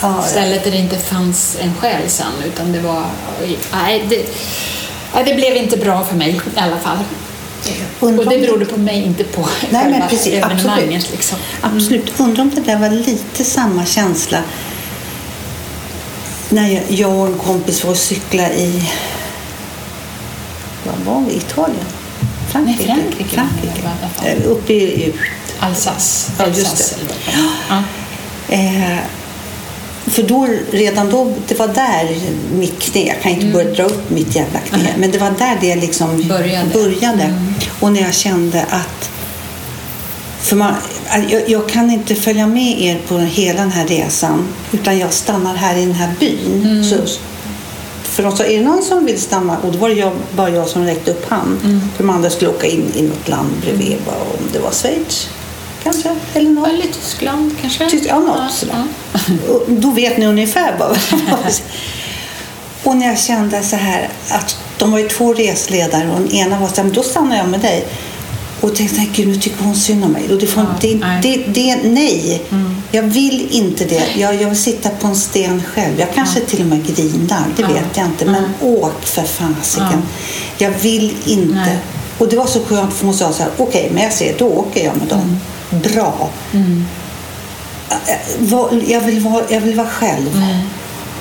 Ja, 0.02 0.22
stället 0.22 0.64
där 0.64 0.72
det 0.72 0.78
inte 0.78 0.98
fanns 0.98 1.58
en 1.62 1.74
själ 1.74 2.10
sen. 2.10 2.26
Utan 2.46 2.72
det 2.72 2.80
var... 2.80 3.04
Nej, 3.72 4.06
det, 4.10 4.26
nej, 5.14 5.24
det 5.26 5.36
blev 5.36 5.56
inte 5.56 5.78
bra 5.78 6.06
för 6.06 6.16
mig 6.16 6.42
i 6.56 6.60
alla 6.60 6.80
fall. 6.80 6.98
Undrar 8.00 8.26
Och 8.26 8.32
det 8.32 8.40
berodde 8.40 8.66
på 8.66 8.80
mig, 8.80 9.04
inte 9.04 9.24
på 9.24 9.48
Nej, 9.70 9.90
men 9.90 10.10
precis, 10.10 10.44
absolut. 10.44 11.12
Liksom. 11.12 11.38
Absolut. 11.62 12.20
Undrar 12.20 12.42
om 12.42 12.52
det 12.56 12.62
där 12.62 12.78
var 12.78 12.90
lite 12.90 13.44
samma 13.44 13.86
känsla 13.86 14.44
när 16.50 16.82
jag, 16.88 17.10
och 17.10 17.28
en 17.28 17.38
kompis 17.38 17.84
var 17.84 17.92
och 17.92 17.98
cykla 17.98 18.52
i... 18.54 18.90
Var 20.84 21.14
var 21.14 21.22
vi? 21.22 21.36
Italien? 21.36 21.86
Frankrike? 22.52 22.84
Nej, 22.88 22.96
Frankrike 22.96 23.36
Frankrike. 23.36 23.82
fall. 24.16 24.28
Eh, 24.28 24.52
Uppe 24.52 24.74
i... 24.74 25.14
Alsace. 25.60 26.32
Ja, 26.38 26.48
just 26.48 26.78
det. 26.78 26.96
vad. 27.08 27.44
Ja. 27.70 27.84
Eh, 28.56 28.98
för 30.10 30.24
då, 30.24 30.48
redan 30.72 31.10
då, 31.10 31.34
det 31.48 31.60
var 31.60 31.68
där 31.68 32.18
mitt 32.54 32.80
knä, 32.80 33.08
jag 33.08 33.22
kan 33.22 33.32
inte 33.32 33.46
börja 33.46 33.74
dra 33.74 33.84
upp 33.84 34.10
mitt 34.10 34.36
jävla 34.36 34.60
knä, 34.60 34.78
Nej. 34.84 34.94
men 34.98 35.12
det 35.12 35.18
var 35.18 35.32
där 35.40 35.58
det 35.62 35.76
liksom 35.76 36.28
Började. 36.28 36.70
började. 36.74 37.34
Och 37.80 37.92
när 37.92 38.02
jag 38.02 38.14
kände 38.14 38.66
att, 38.70 39.10
för 40.40 40.56
man, 40.56 40.74
jag, 41.30 41.50
jag 41.50 41.70
kan 41.70 41.92
inte 41.92 42.16
följa 42.16 42.48
med 42.48 42.82
er 42.82 43.00
på 43.08 43.18
hela 43.18 43.60
den 43.62 43.72
här 43.72 43.88
resan, 43.88 44.48
utan 44.72 44.98
jag 45.00 45.14
stannar 45.14 45.56
här 45.56 45.78
i 45.78 45.86
den 45.86 45.96
här 45.96 46.14
byn. 46.20 46.84
Så, 46.90 46.96
för 48.04 48.24
de 48.24 48.38
sa, 48.38 48.44
är 48.44 48.58
det 48.60 48.66
någon 48.66 48.84
som 48.84 49.06
vill 49.06 49.20
stanna? 49.22 49.58
Och 49.58 49.72
då 49.72 49.78
var 49.80 49.90
det 49.90 49.96
jag, 49.96 50.12
bara 50.36 50.50
jag 50.50 50.68
som 50.68 50.86
räckte 50.86 51.12
upp 51.12 51.30
hand. 51.30 51.60
För 51.96 52.04
de 52.04 52.10
andra 52.10 52.30
skulle 52.30 52.50
åka 52.52 52.68
in 52.68 52.92
i 52.96 53.02
något 53.02 53.28
land 53.28 53.50
bredvid, 53.62 53.98
bara, 54.06 54.16
om 54.16 54.50
det 54.54 54.60
var 54.60 54.72
Schweiz 54.72 55.30
kanske, 55.84 56.16
eller 56.34 56.50
något. 56.50 56.68
Eller 56.70 56.86
Tyskland 56.86 57.56
kanske? 57.62 57.90
Tysk- 57.90 58.06
ja, 58.10 58.20
något 58.20 58.52
sådär. 58.54 58.84
Och 59.50 59.64
Då 59.68 59.92
vet 59.92 60.18
ni 60.18 60.26
ungefär 60.26 60.76
vad 60.80 60.98
Och 62.84 62.96
när 62.96 63.08
jag 63.08 63.20
kände 63.20 63.64
så 63.64 63.76
här 63.76 64.10
att 64.30 64.58
de 64.78 64.92
var 64.92 65.00
ju 65.00 65.10
två 65.10 65.34
resledare 65.34 66.10
och 66.12 66.20
den 66.22 66.32
ena 66.32 66.60
var 66.60 66.68
så 66.68 66.76
här, 66.76 66.84
men 66.84 66.94
då 66.94 67.04
stannar 67.04 67.38
jag 67.38 67.50
med 67.50 67.60
dig. 67.60 67.88
Och 68.62 68.76
tänkte, 68.76 69.06
gud, 69.16 69.28
nu 69.28 69.36
tycker 69.36 69.64
hon 69.64 69.76
synd 69.76 70.04
om 70.06 70.12
mig. 70.12 70.24
Och 70.34 70.38
det, 70.40 70.48
får, 70.48 70.64
Ja, 70.64 70.70
det, 70.82 70.96
nej. 70.96 71.20
det, 71.22 71.38
det, 71.54 71.76
nej, 71.90 72.42
jag 72.92 73.04
vill 73.04 73.48
inte 73.52 73.86
det. 73.86 74.04
Jag, 74.16 74.42
jag 74.42 74.50
vill 74.50 74.62
sitta 74.62 74.90
på 74.90 75.08
en 75.08 75.16
sten 75.16 75.64
själv. 75.74 76.00
Jag 76.00 76.14
kanske 76.14 76.40
till 76.40 76.60
och 76.62 76.66
med 76.66 76.86
grinar, 76.96 77.44
det 77.56 77.62
Ja. 77.62 77.68
vet 77.68 77.98
jag 77.98 78.06
inte. 78.06 78.26
Men 78.26 78.44
åk 78.62 79.04
för 79.06 79.24
fasiken. 79.24 80.02
Jag 80.58 80.72
vill 80.82 81.14
inte. 81.26 81.54
Nej. 81.56 81.78
Och 82.18 82.30
det 82.30 82.36
var 82.36 82.48
så 82.48 82.60
skönt 82.66 82.94
för 82.94 83.06
hon 83.06 83.16
sa 83.16 83.34
så 83.34 83.44
här, 83.44 83.52
okej, 83.58 83.90
men 83.94 84.04
jag 84.04 84.14
ser, 84.14 84.36
då 84.38 84.46
åker 84.48 84.86
jag 84.86 84.98
med 84.98 85.08
dem. 85.08 85.40
Bra. 85.70 86.30
Eh, 87.90 87.98
vad- 88.40 88.84
Jag 88.88 89.02
vill 89.02 89.20
vara, 89.20 89.44
jag 89.50 89.62
vill 89.62 89.76
vara 89.76 89.88
själv. 89.88 90.40
Nej. 90.40 90.66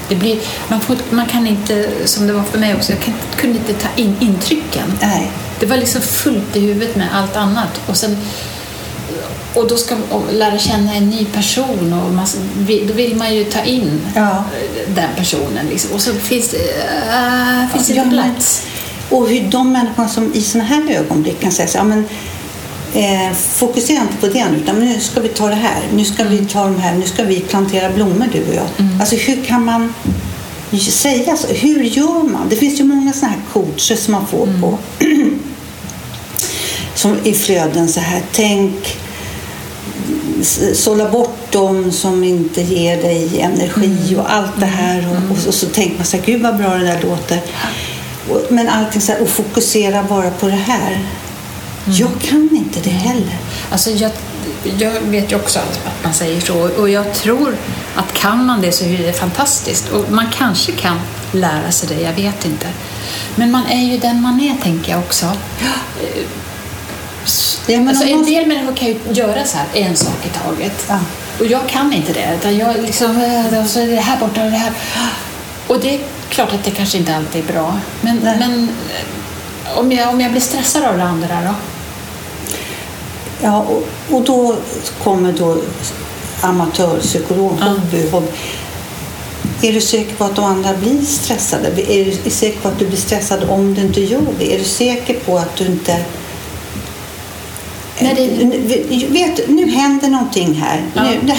Det 0.08 0.14
blir, 0.16 0.38
man, 0.68 0.80
får, 0.80 0.96
man 1.10 1.26
kan 1.26 1.46
inte, 1.46 1.88
som 2.04 2.26
det 2.26 2.32
var 2.32 2.42
för 2.42 2.58
mig 2.58 2.74
också, 2.74 2.92
jag 2.92 3.00
kan, 3.00 3.14
kunde 3.36 3.58
inte 3.58 3.72
ta 3.72 3.88
in 3.96 4.16
intrycken. 4.20 4.92
Nej. 5.02 5.30
Det 5.60 5.66
var 5.66 5.76
liksom 5.76 6.00
fullt 6.02 6.56
i 6.56 6.60
huvudet 6.60 6.96
med 6.96 7.08
allt 7.14 7.36
annat. 7.36 7.80
Och, 7.86 7.96
sen, 7.96 8.16
och 9.54 9.68
då 9.68 9.76
ska 9.76 9.94
man 9.96 10.22
lära 10.32 10.58
känna 10.58 10.94
en 10.94 11.10
ny 11.10 11.24
person 11.24 11.92
och 11.92 12.12
man, 12.14 12.26
då 12.88 12.92
vill 12.94 13.16
man 13.16 13.34
ju 13.34 13.44
ta 13.44 13.60
in 13.62 14.00
Ja. 14.14 14.44
den 14.94 15.08
personen. 15.16 15.66
Liksom. 15.70 15.90
Och 15.94 16.00
så 16.00 16.12
finns 16.14 16.54
äh, 16.54 16.60
finns 17.72 17.86
det 17.88 17.94
Ja, 17.94 18.02
inte 18.02 18.16
men- 18.16 18.24
plats. 18.34 18.62
Och 19.10 19.28
hur 19.28 19.40
de 19.50 19.72
människorna 19.72 20.08
som 20.08 20.34
i 20.34 20.40
sådana 20.42 20.68
här 20.68 20.90
ögonblick 20.90 21.40
kan 21.40 21.52
säga 21.52 21.68
så, 21.68 21.78
ja, 21.78 21.84
men, 21.84 22.04
eh, 22.94 23.32
fokusera 23.32 24.00
inte 24.00 24.16
på 24.20 24.26
det 24.26 24.50
nu, 24.50 24.56
utan 24.56 24.80
nu 24.80 25.00
ska 25.00 25.20
vi 25.20 25.28
ta 25.28 25.48
det 25.48 25.54
här. 25.54 25.82
Nu 25.94 26.04
ska 26.04 26.24
vi 26.24 26.38
ta 26.38 26.64
de 26.64 26.78
här. 26.78 26.94
Nu 26.94 27.06
ska 27.06 27.24
vi 27.24 27.40
plantera 27.40 27.90
blommor 27.90 28.26
du 28.32 28.48
och 28.48 28.54
jag. 28.54 28.66
Alltså 29.00 29.16
hur 29.16 29.44
kan 29.44 29.64
man 29.64 29.94
säga 30.90 31.36
så? 31.36 31.46
Hur 31.46 31.82
gör 31.82 32.22
man? 32.22 32.48
Det 32.48 32.56
finns 32.56 32.80
ju 32.80 32.84
många 32.84 33.12
sådana 33.12 33.34
här 33.34 33.42
coacher 33.52 33.96
som 33.96 34.12
man 34.12 34.26
får 34.26 34.48
på 34.60 34.78
som 36.94 37.16
i 37.24 37.34
flöden 37.34 37.88
så 37.88 38.00
här. 38.00 38.22
Tänk 38.32 38.98
sålla 40.74 41.08
bort 41.08 41.52
dem 41.52 41.92
som 41.92 42.24
inte 42.24 42.62
ger 42.62 43.02
dig 43.02 43.40
energi 43.40 44.16
och 44.16 44.32
allt 44.32 44.60
det 44.60 44.66
här. 44.66 45.06
Och, 45.10 45.32
och, 45.32 45.38
så, 45.38 45.52
så 45.52 45.66
tänker 45.66 45.96
man 45.96 46.06
så 46.06 46.16
här, 46.16 46.24
gud 46.24 46.42
vad 46.42 46.56
bra 46.56 46.74
det 46.74 46.84
där 46.84 47.02
låter. 47.02 47.40
Och, 48.30 48.52
men 48.52 48.68
allting 48.68 49.00
så 49.00 49.12
här, 49.12 49.22
och 49.22 49.28
fokusera 49.28 50.02
bara 50.02 50.30
på 50.30 50.46
det 50.46 50.52
här. 50.52 51.06
Jag 51.90 52.10
kan 52.20 52.48
inte 52.52 52.80
det 52.80 52.90
heller. 52.90 53.36
Alltså 53.70 53.90
jag, 53.90 54.10
jag 54.78 54.90
vet 55.00 55.32
ju 55.32 55.36
också 55.36 55.58
att 55.58 55.80
man 56.04 56.14
säger 56.14 56.40
så 56.40 56.54
och 56.80 56.88
jag 56.90 57.14
tror 57.14 57.56
att 57.96 58.12
kan 58.14 58.46
man 58.46 58.60
det 58.60 58.72
så 58.72 58.84
är 58.84 58.98
det 58.98 59.12
fantastiskt. 59.12 59.88
Och 59.88 60.10
man 60.12 60.26
kanske 60.38 60.72
kan 60.72 61.00
lära 61.32 61.72
sig 61.72 61.88
det, 61.88 62.02
jag 62.02 62.12
vet 62.12 62.44
inte. 62.44 62.66
Men 63.36 63.50
man 63.50 63.66
är 63.66 63.84
ju 63.92 63.98
den 63.98 64.22
man 64.22 64.40
är, 64.40 64.54
tänker 64.62 64.92
jag 64.92 65.00
också. 65.00 65.26
Ja, 67.66 67.78
men 67.78 67.88
alltså, 67.88 68.04
en 68.04 68.16
man- 68.16 68.26
del 68.26 68.46
människor 68.46 68.76
kan 68.76 68.88
ju 68.88 68.96
göra 69.12 69.44
så 69.44 69.56
här, 69.56 69.66
en 69.74 69.96
sak 69.96 70.26
i 70.26 70.28
taget. 70.28 70.84
Ja. 70.88 70.98
Och 71.40 71.46
jag 71.46 71.68
kan 71.68 71.92
inte 71.92 72.12
det. 72.12 72.34
Utan 72.40 72.56
jag 72.56 72.76
liksom, 72.82 73.16
eh, 73.22 73.60
och 73.62 73.66
så 73.70 73.80
är 73.80 73.86
det 73.86 73.96
här 74.00 74.16
borta 74.20 74.44
och 74.44 74.50
det 74.50 74.56
här. 74.56 74.72
Och 75.66 75.80
det 75.80 75.94
är 75.94 76.00
klart 76.28 76.52
att 76.52 76.64
det 76.64 76.70
kanske 76.70 76.98
inte 76.98 77.16
alltid 77.16 77.48
är 77.48 77.52
bra. 77.52 77.78
Men, 78.00 78.16
men 78.18 78.68
eh, 78.68 79.78
om, 79.78 79.92
jag, 79.92 80.08
om 80.08 80.20
jag 80.20 80.30
blir 80.30 80.40
stressad 80.40 80.84
av 80.84 80.96
det 80.96 81.04
andra 81.04 81.28
då? 81.44 81.54
Ja, 83.42 83.58
och, 83.68 84.14
och 84.16 84.22
då 84.24 84.56
kommer 85.04 85.32
då 85.32 85.56
amatörpsykolog, 86.40 87.52
Ja. 87.60 87.66
hobby, 87.66 88.08
hobby. 88.10 88.26
Är 89.62 89.72
du 89.72 89.80
säker 89.80 90.14
på 90.14 90.24
att 90.24 90.36
de 90.36 90.44
andra 90.44 90.74
blir 90.74 91.02
stressade? 91.02 91.68
Är 91.92 92.04
du 92.24 92.30
säker 92.30 92.60
på 92.60 92.68
att 92.68 92.78
du 92.78 92.86
blir 92.86 92.98
stressad 92.98 93.44
om 93.50 93.74
du 93.74 93.80
inte 93.80 94.00
gör 94.00 94.20
det? 94.38 94.54
Är 94.54 94.58
du 94.58 94.64
säker 94.64 95.14
på 95.14 95.38
att 95.38 95.56
du 95.56 95.66
inte... 95.66 96.04
Nej, 98.00 98.14
det- 98.68 99.06
Vet, 99.06 99.48
nu 99.48 99.70
händer 99.70 100.08
någonting 100.08 100.54
här. 100.54 100.82
Ja. 100.94 101.02
Nu, 101.02 101.32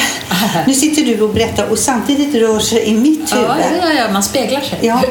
nu 0.67 0.73
sitter 0.73 1.05
du 1.05 1.21
och 1.21 1.29
berättar 1.33 1.65
och 1.71 1.79
samtidigt 1.79 2.35
rör 2.35 2.59
sig 2.59 2.83
i 2.87 2.93
mitt 2.93 3.33
huvud. 3.35 3.45
Ja, 3.49 3.55
ja, 3.81 3.93
ja, 3.93 4.11
man 4.11 4.23
speglar 4.23 4.61
sig. 4.61 4.79
Ja, 4.81 5.01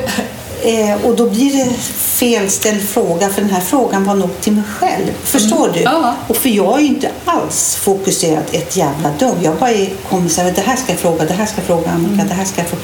eh, 0.62 1.04
och 1.04 1.16
då 1.16 1.30
blir 1.30 1.56
det 1.64 1.72
felställd 1.90 2.88
fråga 2.88 3.28
för 3.28 3.40
den 3.40 3.50
här 3.50 3.60
frågan 3.60 4.04
var 4.04 4.14
nog 4.14 4.40
till 4.40 4.52
mig 4.52 4.64
själv. 4.78 5.06
Förstår 5.24 5.68
du? 5.74 5.80
Mm. 5.80 5.92
Ja. 5.92 6.14
Och 6.26 6.36
för 6.36 6.48
jag 6.48 6.76
är 6.78 6.80
ju 6.82 6.86
inte 6.88 7.10
alls 7.24 7.76
fokuserad 7.76 8.44
ett 8.52 8.76
jävla 8.76 9.10
dugg. 9.18 9.36
Jag 9.42 9.56
bara 9.56 9.70
är- 9.70 9.90
kommer 10.08 10.28
så 10.28 10.40
här, 10.42 10.52
det 10.52 10.60
här 10.60 10.76
ska 10.76 10.92
jag 10.92 10.98
fråga, 11.00 11.24
det 11.24 11.34
här 11.34 11.46
ska 11.46 11.56
jag 11.56 11.66
fråga 11.66 11.90
Annika, 11.90 12.12
Mm. 12.14 12.28
det 12.28 12.34
här 12.34 12.44
ska 12.44 12.60
jag 12.60 12.68
fråga. 12.68 12.82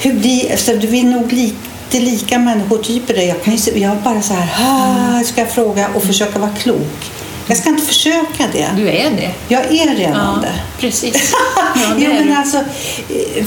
Hur 0.00 0.12
blir, 0.14 0.56
så 0.56 0.72
vi 0.72 1.00
är 1.00 1.04
nog 1.04 1.32
lite 1.32 2.00
lika 2.00 2.38
människotyper 2.38 3.14
där. 3.14 3.22
Jag 3.22 3.42
kan 3.42 3.56
ju, 3.56 3.78
jag 3.80 3.96
bara 3.96 4.22
så 4.22 4.34
här, 4.34 4.48
ah, 4.68 5.24
ska 5.24 5.40
jag 5.40 5.50
fråga 5.50 5.88
och 5.94 6.02
försöka 6.02 6.38
vara 6.38 6.50
klok. 6.50 7.10
Jag 7.46 7.56
ska 7.58 7.68
inte 7.68 7.86
försöka 7.86 8.44
det. 8.52 8.68
Du 8.76 8.88
är 8.88 9.10
det. 9.10 9.30
Jag 9.48 9.64
är 9.64 9.94
redan 9.96 10.12
Ja, 10.36 10.42
det. 10.42 10.52
precis. 10.80 11.14
Ja, 11.56 11.94
det 11.98 12.04
jo, 12.04 12.12
men 12.12 12.26
du. 12.26 12.32
alltså, 12.34 12.56
eh, 12.58 13.44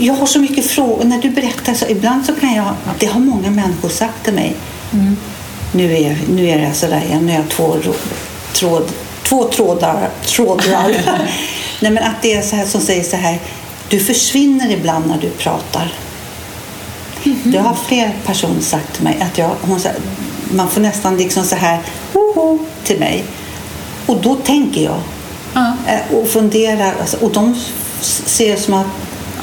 jag 0.00 0.14
har 0.14 0.26
så 0.26 0.38
mycket 0.38 0.66
frågor. 0.66 1.04
När 1.04 1.18
du 1.18 1.30
berättar 1.30 1.74
så 1.74 1.86
ibland 1.88 2.26
så 2.26 2.34
kan 2.34 2.54
jag, 2.54 2.74
det 2.98 3.06
har 3.06 3.20
många 3.20 3.50
människor 3.50 3.88
sagt 3.88 4.24
till 4.24 4.32
mig. 4.34 4.54
Mm. 4.92 5.16
Nu, 5.72 5.92
är, 5.96 6.18
nu 6.30 6.48
är 6.48 6.58
det 6.58 6.74
sådär 6.74 7.02
igen, 7.06 7.26
nu 7.26 7.32
har 7.32 7.38
jag 7.38 7.48
två, 7.48 7.76
tråd, 8.52 8.84
två 9.22 9.44
trådar. 9.44 10.08
trådar. 10.26 10.94
Nej, 11.80 11.90
men 11.92 11.98
att 11.98 12.22
det 12.22 12.34
är 12.34 12.42
så 12.42 12.56
här 12.56 12.66
som 12.66 12.80
säger 12.80 13.02
så 13.02 13.16
här, 13.16 13.38
du 13.88 14.00
försvinner 14.00 14.70
ibland 14.70 15.06
när 15.06 15.18
du 15.20 15.30
pratar. 15.30 15.92
Det 17.44 17.58
har 17.58 17.76
fler 17.88 18.12
personer 18.26 18.60
sagt 18.60 18.94
till 18.94 19.04
mig. 19.04 19.16
Att 19.20 19.38
jag, 19.38 19.50
hon, 19.60 19.80
sa- 19.80 19.88
man 20.54 20.68
får 20.70 20.80
nästan 20.80 21.16
liksom 21.16 21.44
så 21.44 21.56
här, 21.56 21.78
hoho, 22.12 22.58
till 22.84 22.98
mig. 22.98 23.24
Och 24.06 24.20
då 24.22 24.34
tänker 24.34 24.84
jag 24.84 24.98
Ja, 25.54 25.76
Eh, 25.86 26.16
och 26.16 26.28
funderar. 26.28 26.94
Alltså, 27.00 27.16
och 27.16 27.32
de 27.32 27.56
ser 28.00 28.56
som 28.56 28.74
att... 28.74 28.86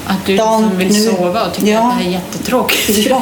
att 0.09 0.25
du 0.25 0.31
liksom 0.31 0.77
vill 0.77 0.87
nu- 0.93 0.99
sova 0.99 1.45
och 1.45 1.53
tycker 1.53 1.71
Ja. 1.71 1.79
att 1.79 1.97
det 1.97 2.03
här 2.03 2.09
är 2.09 2.13
jättetråkigt. 2.13 2.89
Ja, 3.09 3.21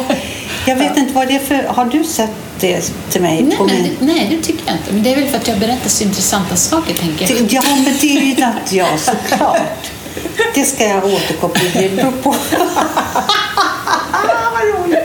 jag 0.66 0.76
vet 0.76 0.98
inte 0.98 1.14
vad 1.14 1.28
det 1.28 1.36
är 1.36 1.40
för... 1.40 1.64
Har 1.64 1.86
du 1.86 2.04
sett 2.04 2.32
det 2.60 2.92
till 3.10 3.22
mig? 3.22 3.42
Nej, 3.44 3.58
men, 3.60 3.68
min- 3.68 3.98
nej, 4.00 4.28
det 4.38 4.44
tycker 4.44 4.62
jag 4.66 4.76
inte. 4.76 4.94
Men 4.94 5.04
det 5.04 5.12
är 5.12 5.16
väl 5.16 5.28
för 5.30 5.38
att 5.38 5.48
jag 5.48 5.60
berättar 5.60 5.90
så 5.90 6.04
intressanta 6.04 6.56
saker, 6.56 6.94
tänker 6.94 7.32
jag. 7.32 7.52
Ja, 7.52 7.62
men 7.66 7.84
det 8.02 8.08
är 8.18 8.22
ju 8.22 8.30
inte 8.30 8.54
jag 8.76 9.00
såklart. 9.00 9.62
Det 10.56 10.64
ska 10.64 10.84
jag 10.88 11.06
återkoppla. 11.06 11.64
Det 11.74 11.96
beror 11.96 12.12
på. 12.12 12.36
Vad 14.54 14.86
roligt. 14.86 15.00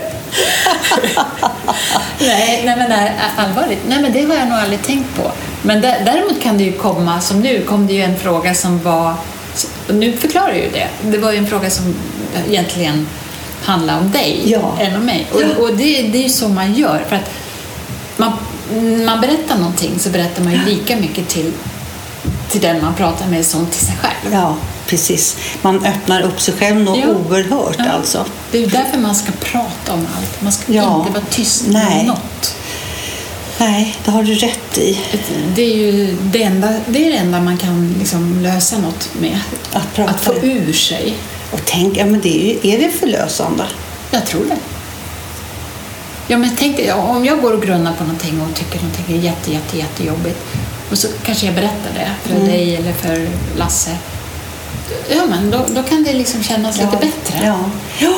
Nej, 2.19 2.61
nej 2.65 2.75
men 2.77 2.89
nej, 2.89 3.11
allvarligt. 3.37 3.79
Nej, 3.87 4.01
men 4.01 4.13
det 4.13 4.21
har 4.25 4.35
jag 4.35 4.47
nog 4.47 4.57
aldrig 4.57 4.81
tänkt 4.81 5.15
på. 5.15 5.31
Men 5.61 5.81
dä- 5.81 6.01
däremot 6.05 6.41
kan 6.41 6.57
det 6.57 6.63
ju 6.63 6.71
komma, 6.71 7.21
som 7.21 7.39
nu 7.39 7.61
kom 7.61 7.87
det 7.87 7.93
ju 7.93 8.01
en 8.01 8.17
fråga 8.19 8.53
som 8.53 8.79
var, 8.83 9.13
och 9.87 9.95
nu 9.95 10.17
förklarar 10.17 10.53
ju 10.53 10.69
det. 10.69 10.87
Det 11.01 11.17
var 11.17 11.31
ju 11.31 11.37
en 11.37 11.47
fråga 11.47 11.69
som 11.69 11.95
egentligen 12.49 13.07
handlar 13.63 13.99
om 13.99 14.11
dig 14.11 14.41
Ja. 14.45 14.77
än 14.79 14.95
om 14.95 15.05
mig. 15.05 15.27
Ja. 15.31 15.37
Och, 15.57 15.63
och 15.63 15.77
det, 15.77 16.01
det 16.01 16.17
är 16.17 16.23
ju 16.23 16.29
så 16.29 16.47
man 16.49 16.73
gör. 16.73 17.05
För 17.09 17.15
att 17.15 17.29
man, 18.17 18.31
man 19.05 19.21
berättar 19.21 19.57
någonting 19.57 19.99
så 19.99 20.09
berättar 20.09 20.43
man 20.43 20.53
ju 20.53 20.59
lika 20.65 20.95
mycket 20.95 21.27
till, 21.29 21.51
till 22.49 22.61
den 22.61 22.81
man 22.81 22.93
pratar 22.93 23.27
med 23.27 23.45
som 23.45 23.65
till 23.67 23.85
sig 23.85 23.95
själv. 24.01 24.33
Ja, 24.33 24.55
precis. 24.87 25.37
Man 25.61 25.85
öppnar 25.85 26.21
upp 26.21 26.41
sig 26.41 26.53
själv 26.53 26.75
något 26.79 26.97
Ja. 26.99 27.07
oerhört 27.07 27.75
Ja. 27.79 27.85
alltså. 27.91 28.25
Det 28.51 28.63
är 28.63 28.67
därför 28.67 28.97
man 28.97 29.15
ska 29.15 29.31
prata 29.39 29.93
om 29.93 30.07
allt. 30.17 30.41
Man 30.41 30.51
ska 30.51 30.65
inte 30.67 30.81
vara 31.11 31.23
tyst 31.29 31.67
med 31.67 32.05
något. 32.05 32.55
Nej, 33.65 33.95
det 34.05 34.11
har 34.11 34.23
du 34.23 34.33
rätt 34.33 34.77
i. 34.77 34.99
Det 35.55 35.61
är 35.61 35.77
ju 35.77 36.17
det 36.21 36.43
enda, 36.43 36.73
det 36.87 37.07
är 37.07 37.11
det 37.11 37.17
enda 37.17 37.41
man 37.41 37.57
kan 37.57 37.95
liksom 37.99 38.39
lösa 38.39 38.77
något 38.77 39.09
med. 39.19 39.39
Att 39.73 39.93
prata. 39.95 40.11
Att 40.11 40.21
få 40.21 40.33
ur 40.35 40.73
sig. 40.73 41.15
Och 41.51 41.61
tänk, 41.65 41.97
ja 41.97 42.05
men 42.05 42.21
det 42.21 42.29
är, 42.29 42.53
ju, 42.65 42.73
är 42.73 42.79
det 42.79 42.89
förlösande? 42.91 43.65
Jag 44.11 44.25
tror 44.25 44.45
det. 44.45 44.57
Ja, 46.27 46.37
men 46.37 46.55
tänk 46.55 46.79
om 46.95 47.25
jag 47.25 47.41
går 47.41 47.53
och 47.53 47.61
grunnar 47.61 47.93
på 47.93 48.03
någonting 48.03 48.41
och 48.41 48.55
tycker 48.55 48.75
någonting 48.75 49.17
är 49.17 49.21
jätte, 49.21 49.51
jätte, 49.51 49.77
jättejobbigt 49.77 50.39
och 50.91 50.97
så 50.97 51.07
kanske 51.25 51.45
jag 51.45 51.55
berättar 51.55 51.91
det 51.95 52.09
för 52.23 52.35
Mm. 52.35 52.47
dig 52.47 52.75
eller 52.75 52.93
för 52.93 53.27
Lasse. 53.57 53.97
Ja, 55.15 55.25
men 55.29 55.51
då, 55.51 55.65
då 55.69 55.83
kan 55.83 56.03
det 56.03 56.13
liksom 56.13 56.43
kännas 56.43 56.77
lite 56.77 56.97
bättre. 56.97 57.45
Ja. 57.45 57.59
ja. 57.99 58.17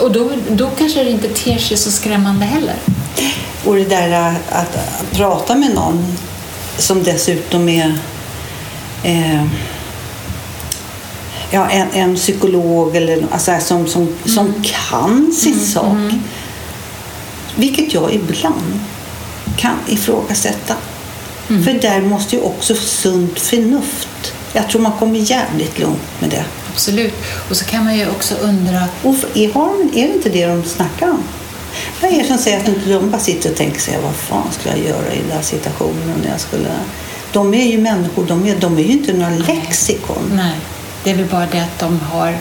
Och 0.00 0.12
då, 0.12 0.32
då 0.50 0.70
kanske 0.70 1.04
det 1.04 1.10
inte 1.10 1.28
ter 1.28 1.58
sig 1.58 1.76
så 1.76 1.90
skrämmande 1.90 2.44
heller. 2.46 2.76
Och 3.64 3.74
det 3.74 3.84
där 3.84 4.12
att, 4.12 4.76
att, 4.76 5.12
prata 5.12 5.54
med 5.54 5.74
någon 5.74 6.16
som 6.78 7.02
dessutom 7.02 7.68
är 7.68 7.98
eh, 9.02 9.44
ja, 11.50 11.70
en, 11.70 11.88
en 11.92 12.16
psykolog 12.16 12.96
eller 12.96 13.26
alltså, 13.30 13.56
som, 13.60 13.86
som, 13.86 14.08
som 14.24 14.54
kan 14.62 15.32
sin 15.32 15.60
sak. 15.60 16.12
Vilket 17.56 17.94
jag 17.94 18.14
ibland 18.14 18.80
kan 19.56 19.76
ifrågasätta. 19.86 20.74
För 21.46 21.82
där 21.82 22.00
måste 22.00 22.36
ju 22.36 22.42
också 22.42 22.74
sunt 22.74 23.40
förnuft. 23.40 24.34
Jag 24.52 24.68
tror 24.68 24.80
man 24.80 24.92
kommer 24.92 25.18
jävligt 25.18 25.78
långt 25.78 26.20
med 26.20 26.30
det. 26.30 26.44
Absolut. 26.72 27.14
Och 27.50 27.56
så 27.56 27.64
kan 27.64 27.84
man 27.84 27.98
ju 27.98 28.10
också 28.10 28.34
undra, 28.34 28.82
Och 29.02 29.14
är, 29.34 29.52
har, 29.52 29.74
är 29.92 30.08
det 30.08 30.14
inte 30.14 30.28
det 30.28 30.46
de 30.46 30.64
snackar 30.64 31.10
om? 31.10 31.22
Vad 32.00 32.12
är 32.12 32.18
det 32.18 32.24
som 32.24 32.38
säger 32.38 32.60
att 32.60 32.68
inte 32.68 32.88
de 32.90 33.10
bara 33.10 33.20
sitter 33.20 33.50
och 33.50 33.56
tänker 33.56 33.80
sig 33.80 33.98
vad 34.02 34.14
fan 34.14 34.52
skulle 34.52 34.76
jag 34.76 34.86
göra 34.86 35.12
i 35.12 35.18
den 35.18 35.30
här 35.32 35.42
situationen? 35.42 36.20
När 36.22 36.30
jag 36.30 36.40
skulle... 36.40 36.70
De 37.32 37.54
är 37.54 37.66
ju 37.66 37.78
människor, 37.78 38.24
de 38.24 38.46
är, 38.46 38.56
de 38.56 38.78
är 38.78 38.82
ju 38.82 38.92
inte 38.92 39.12
några 39.12 39.30
lexikon. 39.30 40.32
nej, 40.34 40.56
det 41.04 41.10
är 41.10 41.14
väl 41.14 41.26
bara 41.26 41.46
det 41.46 41.60
att 41.60 41.78
de 41.78 42.00
har 42.00 42.38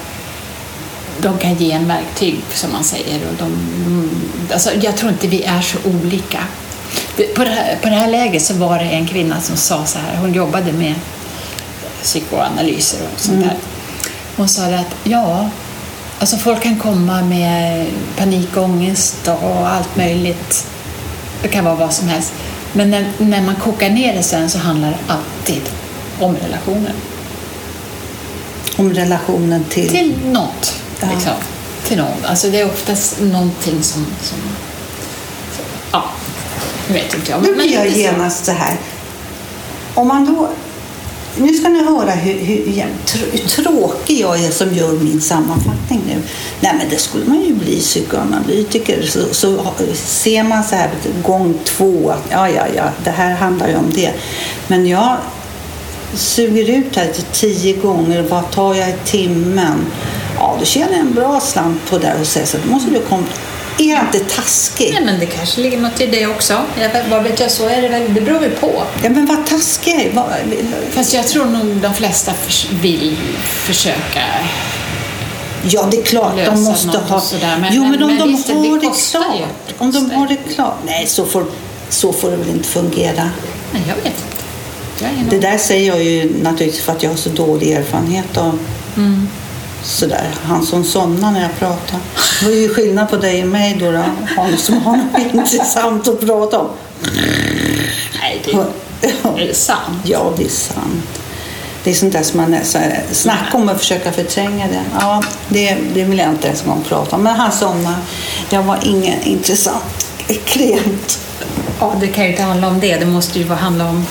de 1.21 1.37
kan 1.37 1.55
ge 1.55 1.71
en 1.71 1.87
verktyg, 1.87 2.41
som 2.53 2.71
man 2.71 2.83
säger. 2.83 3.19
Och 3.27 3.35
de, 3.39 4.09
alltså, 4.53 4.69
jag 4.81 4.97
tror 4.97 5.11
inte 5.11 5.27
vi 5.27 5.43
är 5.43 5.61
så 5.61 5.77
olika. 5.89 6.43
På, 7.35 7.43
det 7.43 7.49
här, 7.49 7.77
på 7.81 7.89
det 7.89 7.95
här 7.95 8.07
läget 8.07 8.41
så 8.41 8.53
var 8.53 8.79
det 8.79 8.85
en 8.85 9.07
kvinna 9.07 9.41
som 9.41 9.57
sa 9.57 9.85
så 9.85 9.99
här, 9.99 10.17
hon 10.17 10.33
jobbade 10.33 10.71
med 10.71 10.93
psykoanalyser 12.01 12.99
och 13.13 13.19
sånt 13.19 13.43
där. 13.43 13.57
Hon 14.35 14.49
sa 14.49 14.65
att 14.65 14.95
ja, 15.03 15.49
alltså 16.23 16.37
folk 16.37 16.61
kan 16.61 16.79
komma 16.79 17.21
med 17.21 17.87
panikångest 18.17 19.27
och 19.27 19.69
allt 19.69 19.95
möjligt. 19.95 20.67
Det 21.41 21.47
kan 21.47 21.65
vara 21.65 21.75
vad 21.75 21.93
som 21.93 22.07
helst. 22.07 22.33
Men 22.73 22.89
när, 22.89 23.11
när 23.17 23.41
man 23.41 23.55
kokar 23.55 23.89
ner 23.89 24.13
det 24.13 24.23
sen 24.23 24.49
så 24.49 24.57
handlar 24.57 24.89
det 24.89 24.97
alltid 25.07 25.61
om 26.19 26.35
relationer. 26.35 26.93
Om 28.77 28.93
relationen 28.93 29.63
till... 29.63 29.89
Till 29.89 30.15
något. 30.25 30.81
Ja. 31.01 31.07
Liksom. 31.13 31.33
Till 31.87 31.97
någon. 31.97 32.25
Alltså 32.25 32.49
det 32.49 32.59
är 32.59 32.65
oftast 32.65 33.21
någonting 33.21 33.83
som... 33.83 34.05
som 34.21 34.37
ja, 35.91 36.03
nu 36.87 36.93
vet 36.93 37.13
inte 37.15 37.31
jag. 37.31 37.43
Nu 37.43 37.53
blir 37.53 37.73
jag 37.73 37.83
lite 37.83 37.95
så. 37.95 38.01
genast 38.01 38.45
så 38.45 38.51
här. 38.51 38.77
Om 39.93 40.07
man 40.07 40.25
då... 40.25 40.49
Nu 41.37 41.53
ska 41.53 41.69
ni 41.69 41.83
höra 41.83 42.11
hur, 42.11 42.39
hur, 42.39 42.63
tr- 43.05 43.31
hur 43.31 43.37
tråkig 43.63 44.19
jag 44.19 44.43
är 44.43 44.51
som 44.51 44.73
gör 44.73 44.91
min 44.91 45.21
sammanfattning 45.21 46.01
nu. 46.07 46.21
Nej, 46.61 46.73
men 46.77 46.89
det 46.89 46.97
skulle 46.97 47.25
man 47.25 47.41
ju 47.41 47.53
bli 47.53 47.79
psykoanalytiker. 47.79 49.01
Så, 49.01 49.19
så 49.31 49.65
ser 49.93 50.43
man 50.43 50.63
så 50.63 50.75
här 50.75 50.89
gång 51.23 51.53
två 51.63 52.09
att 52.09 52.23
ja, 52.31 52.49
ja, 52.49 52.63
ja, 52.75 52.83
det 53.03 53.09
här 53.09 53.31
handlar 53.35 53.67
ju 53.67 53.75
om 53.75 53.91
det. 53.95 54.11
Men 54.67 54.87
jag 54.87 55.17
suger 56.15 56.69
ut 56.69 56.95
här 56.95 57.07
till 57.07 57.23
tio 57.23 57.73
gånger. 57.73 58.21
Vad 58.29 58.51
tar 58.51 58.75
jag 58.75 58.89
i 58.89 58.95
timmen? 59.05 59.85
Ja, 60.37 60.55
då 60.59 60.65
tjänar 60.65 60.91
jag 60.91 60.99
en 60.99 61.13
bra 61.13 61.39
slant 61.39 61.89
på 61.89 61.97
det 61.97 62.15
och 62.21 62.27
säger 62.27 62.47
så 62.47 62.57
då 62.65 62.71
måste 62.73 62.91
du 62.91 62.99
komma... 62.99 63.23
Är 63.77 63.99
inte 63.99 64.19
taskig? 64.35 64.91
Nej, 64.93 65.03
men 65.05 65.19
det 65.19 65.25
kanske 65.25 65.61
ligger 65.61 65.77
något 65.77 66.01
i 66.01 66.07
det 66.07 66.27
också. 66.27 66.61
Jag, 66.81 66.89
vad 67.09 67.23
vet 67.23 67.39
jag, 67.39 67.51
så 67.51 67.67
är 67.69 67.81
det 67.81 67.87
väl. 67.89 68.13
Det 68.13 68.21
beror 68.21 68.39
väl 68.39 68.51
på. 68.51 68.83
Ja, 69.03 69.09
men 69.09 69.25
vad 69.25 69.45
taskig. 69.45 70.11
Vad- 70.13 70.25
Fast 70.91 71.13
jag 71.13 71.27
tror 71.27 71.45
nog 71.45 71.65
de 71.65 71.93
flesta 71.93 72.33
vill 72.81 73.17
försöka 73.45 74.23
Ja, 75.69 75.87
det 75.91 75.97
är 75.97 76.03
klart. 76.03 76.33
De 76.45 76.63
måste 76.63 76.97
ha... 76.97 77.19
sådär, 77.21 77.57
men- 77.61 77.73
jo, 77.73 77.81
men, 77.81 77.91
men- 77.91 78.03
om 78.03 78.09
men 78.09 78.17
de 78.19 78.27
visst, 78.31 78.47
det 78.47 78.53
har 78.53 78.61
det, 78.79 78.85
ju. 78.85 78.91
klart. 79.11 79.35
Det 79.67 79.73
Om 79.77 79.91
de 79.91 80.11
har 80.11 80.27
det 80.27 80.37
klart. 80.55 80.77
Nej, 80.85 81.07
så 81.07 81.25
får, 81.25 81.45
så 81.89 82.13
får 82.13 82.31
det 82.31 82.37
väl 82.37 82.49
inte 82.49 82.67
fungera. 82.69 83.29
Nej, 83.73 83.81
jag 83.87 83.95
vet 83.95 84.05
inte. 84.05 85.13
Jag 85.29 85.29
Det 85.41 85.47
där 85.47 85.57
säger 85.57 85.87
jag 85.87 86.03
ju 86.03 86.33
naturligtvis 86.43 86.83
för 86.83 86.91
att 86.91 87.03
jag 87.03 87.09
har 87.09 87.17
så 87.17 87.29
dålig 87.29 87.71
erfarenhet 87.71 88.37
av 88.37 88.59
Mm. 88.97 89.27
Sådär. 89.83 90.27
Han 90.43 90.65
som 90.65 90.83
somnar 90.83 91.31
när 91.31 91.41
jag 91.41 91.59
pratar. 91.59 91.99
Det 92.39 92.45
var 92.45 92.53
ju 92.53 92.69
skillnad 92.69 93.09
på 93.09 93.17
dig 93.17 93.41
och 93.41 93.47
mig 93.47 93.77
då. 93.79 93.91
då. 93.91 94.03
Han 94.35 94.57
som 94.57 94.81
har 94.81 94.97
något 94.97 95.33
intressant 95.33 96.07
att 96.07 96.19
prata 96.19 96.59
om. 96.59 96.67
Nej, 98.21 98.41
det 98.45 98.51
är 98.51 99.47
det 99.47 99.53
sant. 99.53 100.01
Ja, 100.05 100.33
det 100.37 100.45
är 100.45 100.49
sant. 100.49 101.19
Det 101.83 101.91
är 101.91 101.93
sånt 101.93 102.13
där 102.13 102.23
som 102.23 102.41
man 102.41 102.53
är 102.53 102.63
så 102.63 102.77
här, 102.77 103.03
snacka 103.11 103.57
om 103.57 103.69
att 103.69 103.79
försöka 103.79 104.11
förtränga 104.11 104.67
det. 104.67 104.83
Ja, 104.99 105.23
det, 105.49 105.77
det 105.93 106.03
vill 106.03 106.19
jag 106.19 106.29
inte 106.29 106.47
ens 106.47 106.63
en 106.63 106.69
gång 106.69 106.83
prata 106.89 107.15
om. 107.15 107.23
Men 107.23 107.35
han 107.35 107.51
somnade. 107.51 107.97
Jag 108.49 108.63
var 108.63 108.79
ingen 108.83 109.21
intressant 109.23 110.07
klient. 110.45 111.19
Ja, 111.83 111.93
det 111.99 112.07
kan 112.07 112.23
ju 112.23 112.29
inte 112.29 112.43
handla 112.43 112.67
om 112.67 112.79
det. 112.79 112.95
Det 112.97 113.05
måste 113.05 113.39
ju 113.39 113.47
handla 113.49 113.89
om... 113.89 114.05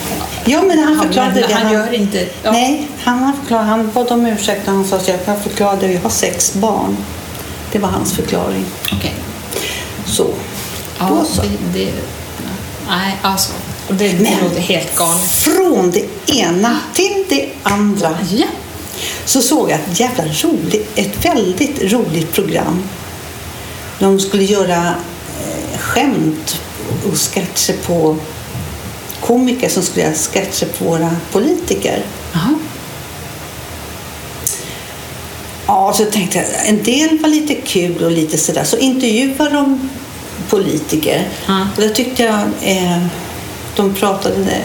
Ja, 0.44 0.62
men 0.62 0.78
han 0.78 0.96
Han- 0.96 1.06
förklarade 1.06 1.40
men 1.40 1.48
det. 1.48 1.54
han 1.54 1.72
gör 1.72 1.94
inte- 1.94 2.28
ja. 2.42 2.52
Nej, 2.52 2.88
han, 3.02 3.18
har 3.18 3.32
förklarat, 3.32 3.66
han 3.66 3.90
bad 3.94 4.10
om 4.12 4.26
ursäkt 4.26 4.68
och 4.68 4.74
han 4.74 4.84
sa 4.84 4.96
att 4.96 5.08
jag 5.08 5.42
förklarade 5.42 5.86
att 5.86 5.92
jag 5.92 6.00
har 6.00 6.10
sex 6.10 6.54
barn. 6.54 6.96
Det 7.72 7.78
var 7.78 7.88
hans 7.88 8.12
förklaring. 8.12 8.64
Okej. 8.92 9.14
Så. 10.06 10.26
Ja, 10.98 11.08
Då 11.08 11.24
så. 11.24 11.42
det, 11.42 11.48
det, 11.84 11.92
nej, 12.88 13.16
alltså. 13.22 13.52
Och 13.88 13.94
det, 13.94 14.08
det 14.08 14.36
låter 14.42 14.60
helt 14.60 14.96
galet. 14.96 15.20
Från 15.30 15.90
det 15.90 16.32
ena 16.36 16.78
till 16.94 17.24
det 17.28 17.48
andra 17.62 18.10
Ja. 18.30 18.46
så 19.24 19.42
såg 19.42 19.70
jag 19.70 19.78
ett 19.90 20.00
jävla 20.00 20.24
roligt, 20.24 20.90
ett 20.98 21.24
väldigt 21.24 21.92
roligt 21.92 22.32
program. 22.32 22.82
De 23.98 24.20
skulle 24.20 24.44
göra 24.44 24.86
eh, 25.40 25.78
skämt 25.78 26.60
och 27.08 27.18
sketcher 27.18 27.74
på 27.86 28.16
komiker 29.20 29.68
som 29.68 29.82
skulle 29.82 30.04
göra 30.04 30.14
sketcher 30.14 30.66
på 30.78 30.84
våra 30.84 31.10
politiker. 31.32 32.02
Jaha. 32.32 32.54
Ja, 35.66 35.92
så 35.96 36.04
tänkte 36.04 36.38
jag, 36.38 36.68
en 36.68 36.82
del 36.82 37.18
var 37.18 37.28
lite 37.28 37.54
kul 37.54 38.04
och 38.04 38.10
lite 38.10 38.38
sådär. 38.38 38.64
Så 38.64 38.76
intervjuade 38.76 39.50
de 39.50 39.90
politiker. 40.48 41.28
Ja. 41.46 41.66
Och 41.76 41.82
då 41.82 41.88
tyckte 41.88 42.22
jag 42.22 42.40
eh, 42.62 43.06
de 43.76 43.94
pratade 43.94 44.62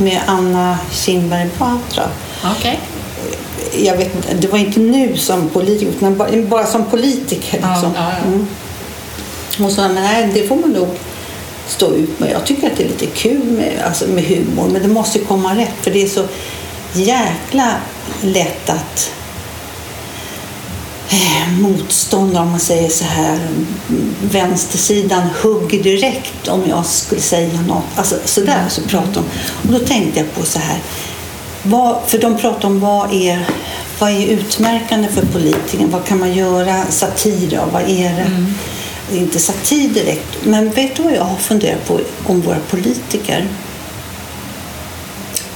med 0.00 0.20
Anna 0.26 0.78
Kinberg 0.92 1.48
Batra. 1.58 2.04
Okej. 2.56 2.80
Jag 3.78 3.96
vet 3.96 4.14
inte, 4.14 4.34
det 4.34 4.48
var 4.48 4.58
inte 4.58 4.80
nu 4.80 5.16
som 5.16 5.48
politiker, 5.48 5.92
utan 5.92 6.16
bara, 6.16 6.42
bara 6.42 6.66
som 6.66 6.84
politiker. 6.84 7.52
Liksom. 7.52 7.92
ja, 7.96 8.12
ja. 8.22 8.26
Mm. 8.26 8.46
Hon 9.58 9.70
sa, 9.70 9.88
nej 9.88 10.30
det 10.34 10.48
får 10.48 10.56
man 10.56 10.70
nog 10.70 10.88
stå 11.66 11.94
ut 11.94 12.20
med. 12.20 12.30
Jag 12.30 12.46
tycker 12.46 12.66
att 12.66 12.76
det 12.76 12.82
är 12.84 12.88
lite 12.88 13.06
kul 13.06 13.44
med, 13.44 13.82
alltså 13.86 14.06
med 14.06 14.24
humor, 14.24 14.68
men 14.72 14.82
det 14.82 14.88
måste 14.88 15.18
ju 15.18 15.24
komma 15.24 15.56
rätt. 15.56 15.74
För 15.82 15.90
det 15.90 16.02
är 16.02 16.08
så 16.08 16.24
jäkla 16.92 17.74
lätt 18.22 18.70
att 18.70 19.10
eh, 21.10 21.52
motståndare, 21.60 22.42
om 22.42 22.50
man 22.50 22.60
säger 22.60 22.88
så 22.88 23.04
här, 23.04 23.38
vänstersidan 24.22 25.28
hugger 25.42 25.82
direkt 25.82 26.48
om 26.48 26.62
jag 26.68 26.86
skulle 26.86 27.20
säga 27.20 27.60
något. 27.60 27.84
Alltså 27.96 28.14
sådär 28.24 28.64
så 28.68 28.82
pratar 28.82 29.12
de. 29.14 29.24
Och 29.68 29.80
då 29.80 29.86
tänkte 29.86 30.20
jag 30.20 30.34
på 30.34 30.42
så 30.42 30.58
här, 30.58 30.78
vad, 31.62 31.96
för 32.06 32.18
de 32.18 32.38
pratar 32.38 32.68
om 32.68 32.80
vad 32.80 33.12
är, 33.12 33.48
vad 33.98 34.10
är 34.10 34.26
utmärkande 34.26 35.08
för 35.08 35.26
politiker? 35.26 35.86
Vad 35.86 36.04
kan 36.04 36.18
man 36.18 36.34
göra 36.34 36.84
satir 36.90 37.58
av? 37.58 37.72
Vad 37.72 37.82
är 37.82 38.10
det? 38.10 38.30
Det 38.30 38.46
inte 39.12 39.38
satir 39.38 39.88
direkt, 39.88 40.44
men 40.44 40.70
vet 40.70 40.96
du 40.96 41.02
vad 41.02 41.12
jag 41.12 41.24
har 41.24 41.36
funderat 41.36 41.86
på 41.86 42.00
om 42.26 42.40
våra 42.40 42.58
politiker? 42.70 43.46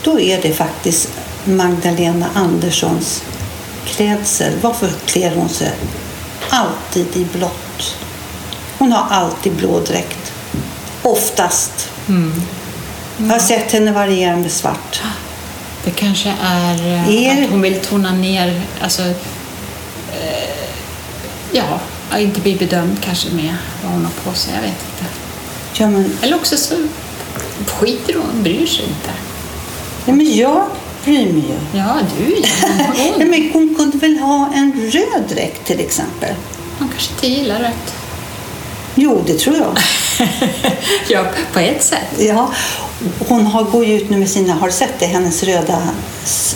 Då 0.03 0.21
är 0.21 0.43
det 0.43 0.53
faktiskt 0.53 1.09
Magdalena 1.45 2.27
Anderssons 2.35 3.23
klädsel. 3.87 4.53
Varför 4.61 4.91
klär 5.07 5.35
hon 5.35 5.49
sig 5.49 5.73
alltid 6.51 7.17
i 7.17 7.25
blått? 7.25 7.97
Hon 8.79 8.93
har 8.93 9.07
alltid 9.11 9.53
blå 9.53 9.81
dräkt. 9.81 10.33
Oftast. 11.03 11.89
Jag 13.19 13.27
har 13.27 13.39
sett 13.39 13.73
henne 13.73 13.93
variera 13.93 14.37
med 14.37 14.53
svart. 14.53 15.03
Det 15.85 15.91
kanske 15.91 16.35
är 16.43 16.75
eh, 16.87 17.09
Är- 17.15 17.45
att 17.45 17.51
hon 17.51 17.63
vill 17.63 17.81
tona 17.81 18.13
ner, 18.13 18.61
alltså, 18.83 19.03
eh, 19.03 19.15
ja, 21.53 21.81
inte 22.18 22.40
bli 22.40 22.57
bedömd 22.57 22.96
kanske 23.01 23.31
med 23.31 23.55
vad 23.83 23.92
hon 23.92 24.05
har 24.05 24.31
på 24.31 24.38
sig. 24.38 24.53
Jag 24.55 24.61
vet 24.62 24.70
inte. 24.70 25.05
Ja, 25.75 25.90
men, 25.90 26.18
Eller 26.23 26.37
också 26.37 26.57
så 26.57 26.75
skiter 27.66 28.14
hon, 28.14 28.42
bryr 28.42 28.66
sig 28.66 28.85
inte. 28.85 29.11
ja, 30.07 30.12
men 30.12 30.37
jag 30.37 30.64
bryr 31.05 31.33
mig 31.33 31.42
ju. 31.49 31.79
Ja, 31.79 31.96
du 32.18 32.35
ja, 32.62 32.68
men 32.68 32.96
Ja, 32.96 33.12
hon, 33.18 33.29
men 33.31 33.51
hon 33.53 33.75
kunde 33.75 33.99
väl 33.99 34.18
ha 34.18 34.51
en 34.55 34.90
röd 34.90 35.25
dräkt 35.29 35.66
till 35.66 35.81
exempel? 35.81 36.35
hon 36.79 36.88
kanske 36.88 37.12
inte 37.14 37.27
gillar 37.27 37.61
rött. 37.61 37.94
Jo, 38.94 39.23
det 39.27 39.38
tror 39.38 39.57
jag. 39.57 39.79
Ja, 41.09 41.25
på 41.53 41.59
ett 41.59 41.83
sätt. 41.83 42.07
Ja, 42.18 42.53
hon 43.29 43.46
har, 43.46 43.64
går 43.64 43.85
ju 43.85 43.96
ut 43.96 44.11
nu 44.11 44.16
med 44.16 44.31
sina, 44.31 44.55
har 44.55 44.66
du 44.66 44.73
sett 44.73 44.99
det? 44.99 45.07
Hennes 45.07 45.42
röda 45.42 45.83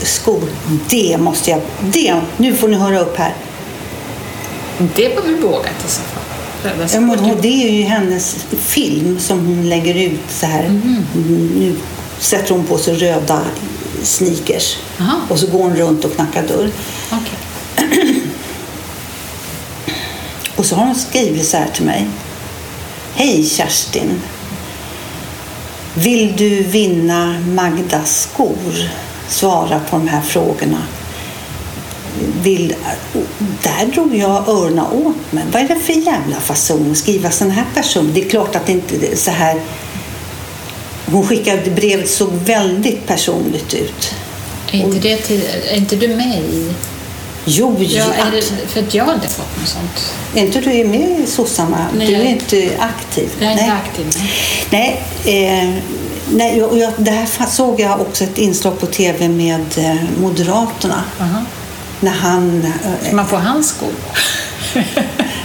skor. 0.03 0.43
Det 0.89 1.19
måste 1.21 1.51
jag, 1.51 1.61
det, 1.81 2.21
nu 2.37 2.55
får 2.55 2.69
ni 2.69 2.77
höra 2.77 3.01
upp 3.01 3.17
här. 3.17 3.35
Det 4.79 5.15
var 5.15 5.23
väl 5.23 5.41
vågat 5.41 5.85
i 5.87 5.91
så 5.91 6.01
fall. 6.03 6.23
Ja, 6.93 7.01
men 7.01 7.41
det 7.41 7.49
är 7.49 7.71
ju 7.71 7.83
hennes 7.83 8.37
film 8.59 9.19
som 9.21 9.47
hon 9.47 9.69
lägger 9.69 9.95
ut 9.95 10.21
så 10.29 10.47
här. 10.47 10.69
Mhm. 10.69 11.07
Nu 11.59 11.77
sätter 12.19 12.55
hon 12.55 12.65
på 12.65 12.79
sig 12.79 12.95
röda 12.95 13.41
sneakers 14.03 14.77
Aha. 15.01 15.21
och 15.29 15.39
så 15.39 15.47
går 15.47 15.59
hon 15.59 15.77
runt 15.77 16.05
och 16.05 16.15
knackar 16.15 16.43
dörr. 16.49 16.71
Okej. 17.13 18.15
Och 20.57 20.67
så 20.67 20.77
har 20.77 20.87
hon 20.87 20.95
skrivit 20.95 21.47
så 21.47 21.57
här 21.57 21.69
till 21.75 21.85
mig. 21.85 22.07
Hej 23.15 23.45
Kerstin. 23.45 24.21
Vill 25.95 26.37
du 26.37 26.63
vinna 26.63 27.41
Magdas 27.49 28.21
skor? 28.21 28.91
Svara 29.29 29.81
på 29.91 29.97
de 29.97 30.09
här 30.09 30.21
frågorna. 30.21 30.83
Vill, 32.43 32.75
där 33.63 33.87
drog 33.95 34.15
jag 34.17 34.49
öronen 34.49 34.87
åt 34.87 35.33
mig. 35.33 35.45
Vad 35.53 35.63
är 35.63 35.69
det 35.69 35.81
för 35.81 35.93
jävla 35.93 36.37
fason 36.41 36.91
att 36.91 36.99
skriva 36.99 37.31
sån 37.31 37.51
här 37.51 37.65
person? 37.75 38.11
Det 38.15 38.25
är 38.25 38.29
klart 38.29 38.57
att 38.57 38.67
det 38.67 38.73
inte 38.73 39.13
är 39.13 39.17
så 39.17 39.31
här. 39.31 39.61
Hon 41.07 41.27
skickade 41.27 41.71
brevet 41.71 42.11
såg 42.11 42.33
väldigt 42.33 43.07
personligt 43.07 43.75
ut. 43.75 44.15
Är 44.73 44.79
inte, 44.79 44.99
det 44.99 45.17
till, 45.17 45.43
är 45.71 45.77
inte 45.77 45.97
du 45.97 46.09
med 46.09 46.39
i... 46.39 46.73
Jo, 47.45 47.77
Ja, 47.81 48.05
det, 48.33 48.43
för 48.69 48.81
att 48.81 48.95
jag 48.95 49.05
har 49.05 49.15
inte 49.15 49.29
fått 49.29 49.61
något 49.61 49.69
sånt. 49.69 50.15
är 50.35 50.41
inte 50.41 50.61
du 50.61 50.73
är 50.73 50.85
med 50.85 51.21
i 51.21 51.27
sossarna? 51.27 51.87
Nej. 51.97 52.07
Du 52.07 52.15
är 52.15 52.25
inte 52.25 52.71
aktiv? 52.79 53.31
Jag 53.39 53.49
är 53.49 53.53
inte 53.53 53.65
Nej. 53.65 53.73
aktiv. 53.85 54.07
Nej, 54.71 55.03
eh, 55.25 55.75
nej 56.33 56.63
och 56.63 56.79
jag, 56.79 56.93
det 56.99 57.11
här 57.11 57.47
såg 57.47 57.81
jag 57.81 58.01
också 58.01 58.25
ett 58.25 58.39
inslag 58.39 58.81
på 58.81 58.87
tv 58.87 59.29
med 59.29 59.79
eh, 59.79 59.97
Moderaterna. 60.21 61.05
Aha. 61.21 61.41
När 62.05 62.13
han... 62.13 62.73
Eh, 63.05 63.13
Man 63.13 63.27
får 63.27 63.37
hans 63.37 63.69
skor. 63.69 63.93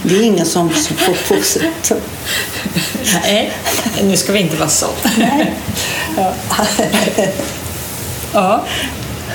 det 0.04 0.16
är 0.16 0.22
ingen 0.24 0.46
som 0.46 0.70
får 0.70 1.36
på 1.36 1.42
sig... 1.44 1.72
så- 1.82 1.96
Nej, 3.24 3.52
nu 4.04 4.18
ska 4.18 4.34
vi 4.34 4.40
inte 4.40 4.56
vara 4.58 4.70
så. 4.70 4.88
Nej. 5.18 5.54
Ja. 8.34 8.64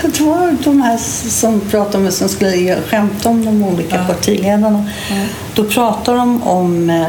Det 0.03 0.21
var 0.21 0.57
de 0.65 0.83
här 0.83 0.99
som 1.31 1.61
pratade 1.61 2.05
med 2.05 2.15
som 2.15 2.29
skulle 2.29 2.57
göra 2.57 2.83
skämt 2.83 3.27
om 3.27 3.45
de 3.45 3.65
olika 3.65 3.97
Ja. 3.97 4.05
partiledarna. 4.15 4.91
Då 5.55 5.65
pratar 5.65 6.15
de 6.15 6.43
om... 6.43 6.91
Eh, 6.91 7.03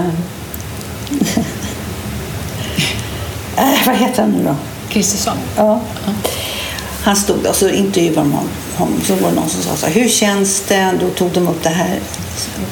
eh, 3.57 3.85
vad 3.85 3.95
heter 3.95 4.21
han 4.21 4.31
nu 4.31 4.43
då? 4.43 4.55
Kristersson. 4.89 5.37
Ja. 5.57 5.81
Han 7.05 7.15
stod 7.15 7.43
där 7.43 7.49
och 7.49 7.55
så 7.55 7.69
intervjuade 7.69 8.15
de 8.15 8.31
honom. 8.75 9.01
Så 9.03 9.15
var 9.15 9.29
det 9.29 9.35
någon 9.35 9.49
som 9.49 9.61
sa 9.61 9.75
så 9.75 9.85
här, 9.85 9.93
hur 9.93 10.09
känns 10.09 10.61
det? 10.67 10.93
Då 10.99 11.09
tog 11.09 11.31
de 11.31 11.47
upp 11.47 11.63
det 11.63 11.69
här 11.69 11.99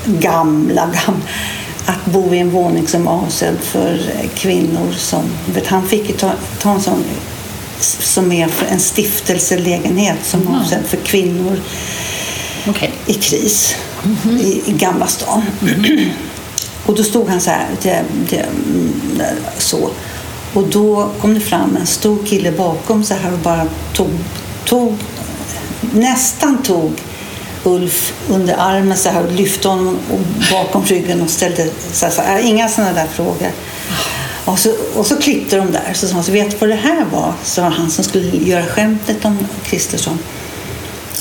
gamla, 0.05 0.85
gamla 0.85 1.21
att 1.85 2.05
bo 2.05 2.33
i 2.33 2.39
en 2.39 2.49
våning 2.49 2.87
som 2.87 3.07
är 3.07 3.11
avsedd 3.11 3.57
för 3.61 3.99
kvinnor. 4.35 4.91
Som, 4.97 5.23
vet, 5.53 5.67
han 5.67 5.87
fick 5.87 6.09
ju 6.09 6.15
ta, 6.15 6.31
ta 6.59 6.71
en 6.71 6.81
sån 6.81 7.03
som 7.79 8.31
är 8.31 8.47
för 8.47 8.65
en 8.65 8.79
stiftelselägenhet 8.79 10.17
som 10.23 10.47
är 10.47 10.59
avsedd 10.59 10.85
för 10.85 10.97
kvinnor 10.97 11.59
Okej. 12.67 12.93
i 13.05 13.13
kris 13.13 13.75
i, 14.41 14.61
i 14.65 14.73
Gamla 14.73 15.07
stan. 15.07 15.41
och 16.85 16.95
då 16.95 17.03
stod 17.03 17.29
han 17.29 17.41
så 17.41 17.49
här, 17.49 17.67
det, 17.81 18.03
det, 18.29 18.37
mm, 18.37 18.93
så. 19.57 19.89
Och 20.53 20.67
då 20.67 21.09
kom 21.21 21.33
det 21.33 21.39
fram 21.39 21.77
en 21.77 21.87
stor 21.87 22.25
kille 22.25 22.51
bakom 22.51 23.03
så 23.03 23.13
här 23.13 23.33
och 23.33 23.39
bara 23.39 23.65
tog, 23.93 24.09
tog 24.65 24.97
nästan 25.93 26.63
tog 26.63 26.91
Ulf 27.63 28.13
under 28.29 28.55
armen 28.57 28.97
så 28.97 29.09
här 29.09 29.25
och 29.25 29.31
lyfte 29.31 29.67
honom 29.67 29.99
bakom 30.51 30.83
ryggen 30.83 31.21
och 31.21 31.29
ställde 31.29 31.69
så 31.91 32.05
här, 32.05 32.13
så 32.13 32.21
här, 32.21 32.39
inga 32.39 32.69
sådana 32.69 32.93
där 32.93 33.07
frågor. 33.07 33.51
Och 34.45 34.59
så, 34.59 34.71
och 34.95 35.05
så 35.05 35.15
klippte 35.15 35.57
de 35.57 35.71
där. 35.71 35.93
Så 35.93 36.07
sa 36.07 36.13
han, 36.13 36.23
så 36.23 36.31
vet 36.31 36.51
du 36.51 36.57
vad 36.57 36.69
det 36.69 36.75
här 36.75 37.05
var? 37.05 37.33
Så 37.43 37.61
var 37.61 37.69
han 37.69 37.91
som 37.91 38.03
skulle 38.03 38.37
göra 38.37 38.65
skämtet 38.65 39.25
om 39.25 39.47
Kristersson. 39.63 40.19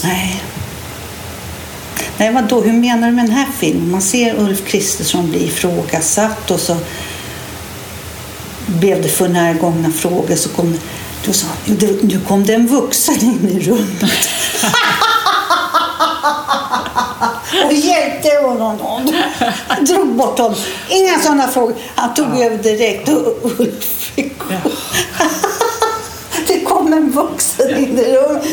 Nej, 0.05 0.43
Nej, 2.17 2.33
vadå? 2.33 2.61
Hur 2.61 2.73
menar 2.73 3.09
du 3.09 3.15
med 3.15 3.25
den 3.25 3.35
här 3.35 3.49
filmen? 3.59 3.91
Man 3.91 4.03
ser 4.03 4.41
Ulf 4.41 4.67
Kristersson 4.67 5.31
bli 5.31 5.45
ifrågasatt 5.45 6.51
och 6.51 6.61
så 6.61 6.77
blev 8.73 9.03
det 9.03 9.09
för 9.09 9.29
närgångna 9.29 9.91
frågor. 9.91 10.37
Så 10.37 10.49
kom, 10.49 10.79
då 11.27 11.33
sa 11.33 11.47
han, 11.47 11.57
"Jo, 11.65 11.75
det- 11.79 12.03
nu 12.03 12.21
kom 12.29 12.47
det 12.47 12.55
en 12.55 12.67
vuxen 12.67 13.21
in 13.23 13.49
i 13.49 13.61
rummet. 13.71 14.29
och 17.67 17.73
hjälpte 17.73 18.29
honom. 18.43 19.13
Drog 19.81 20.09
bort 20.17 20.39
honom. 20.39 20.55
Inga 20.89 21.19
sådana 21.19 21.49
frågor. 21.49 21.75
Han 21.95 22.15
tog 22.15 22.41
över 22.41 22.59
direkt 22.59 23.09
och 23.09 23.61
Ulf 23.61 23.85
fick 24.15 24.39
gå. 24.39 24.55
Det 26.47 26.61
kom 26.61 26.93
en 26.93 27.11
vuxen 27.11 27.77
in 27.85 27.99
i 27.99 28.17
rummet. 28.17 28.45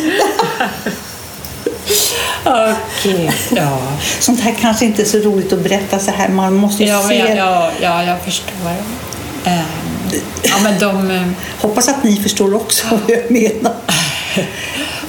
Okej. 2.46 3.32
Ja. 3.56 3.78
Sånt 4.20 4.40
här 4.40 4.56
kanske 4.62 4.86
inte 4.86 5.02
är 5.02 5.06
så 5.06 5.18
roligt 5.18 5.54
att 5.54 5.60
berätta 5.64 6.00
så 6.00 6.12
här. 6.12 6.30
Man 6.30 6.54
måste 6.56 6.84
ju 6.84 6.90
Ja, 6.90 7.08
se. 7.08 7.34
ja, 7.38 7.72
ja, 7.82 8.04
jag 8.04 8.22
förstår. 8.22 8.70
Ehm, 9.46 9.64
ja, 10.44 10.54
men 10.64 10.80
de... 10.80 11.12
eh, 11.12 11.28
Hoppas 11.62 11.88
att 11.88 12.04
ni 12.04 12.16
förstår 12.16 12.54
också 12.56 12.86
vad 12.90 13.02
jag 13.18 13.32
menar. 13.32 13.74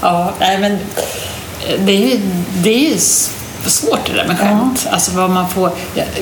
Ja, 0.03 0.33
nej, 0.41 0.59
men 0.59 0.73
eh, 0.73 1.81
det 1.81 1.93
är 1.93 2.07
ju, 2.11 2.21
det 2.63 2.71
är 2.71 2.91
ju 2.91 2.99
svårt 3.67 4.07
det 4.07 4.13
där 4.13 4.27
med 4.29 4.39
skämt. 4.39 4.87
Alltså 4.91 5.13
vad 5.13 5.31
man 5.31 5.49
får, 5.51 5.71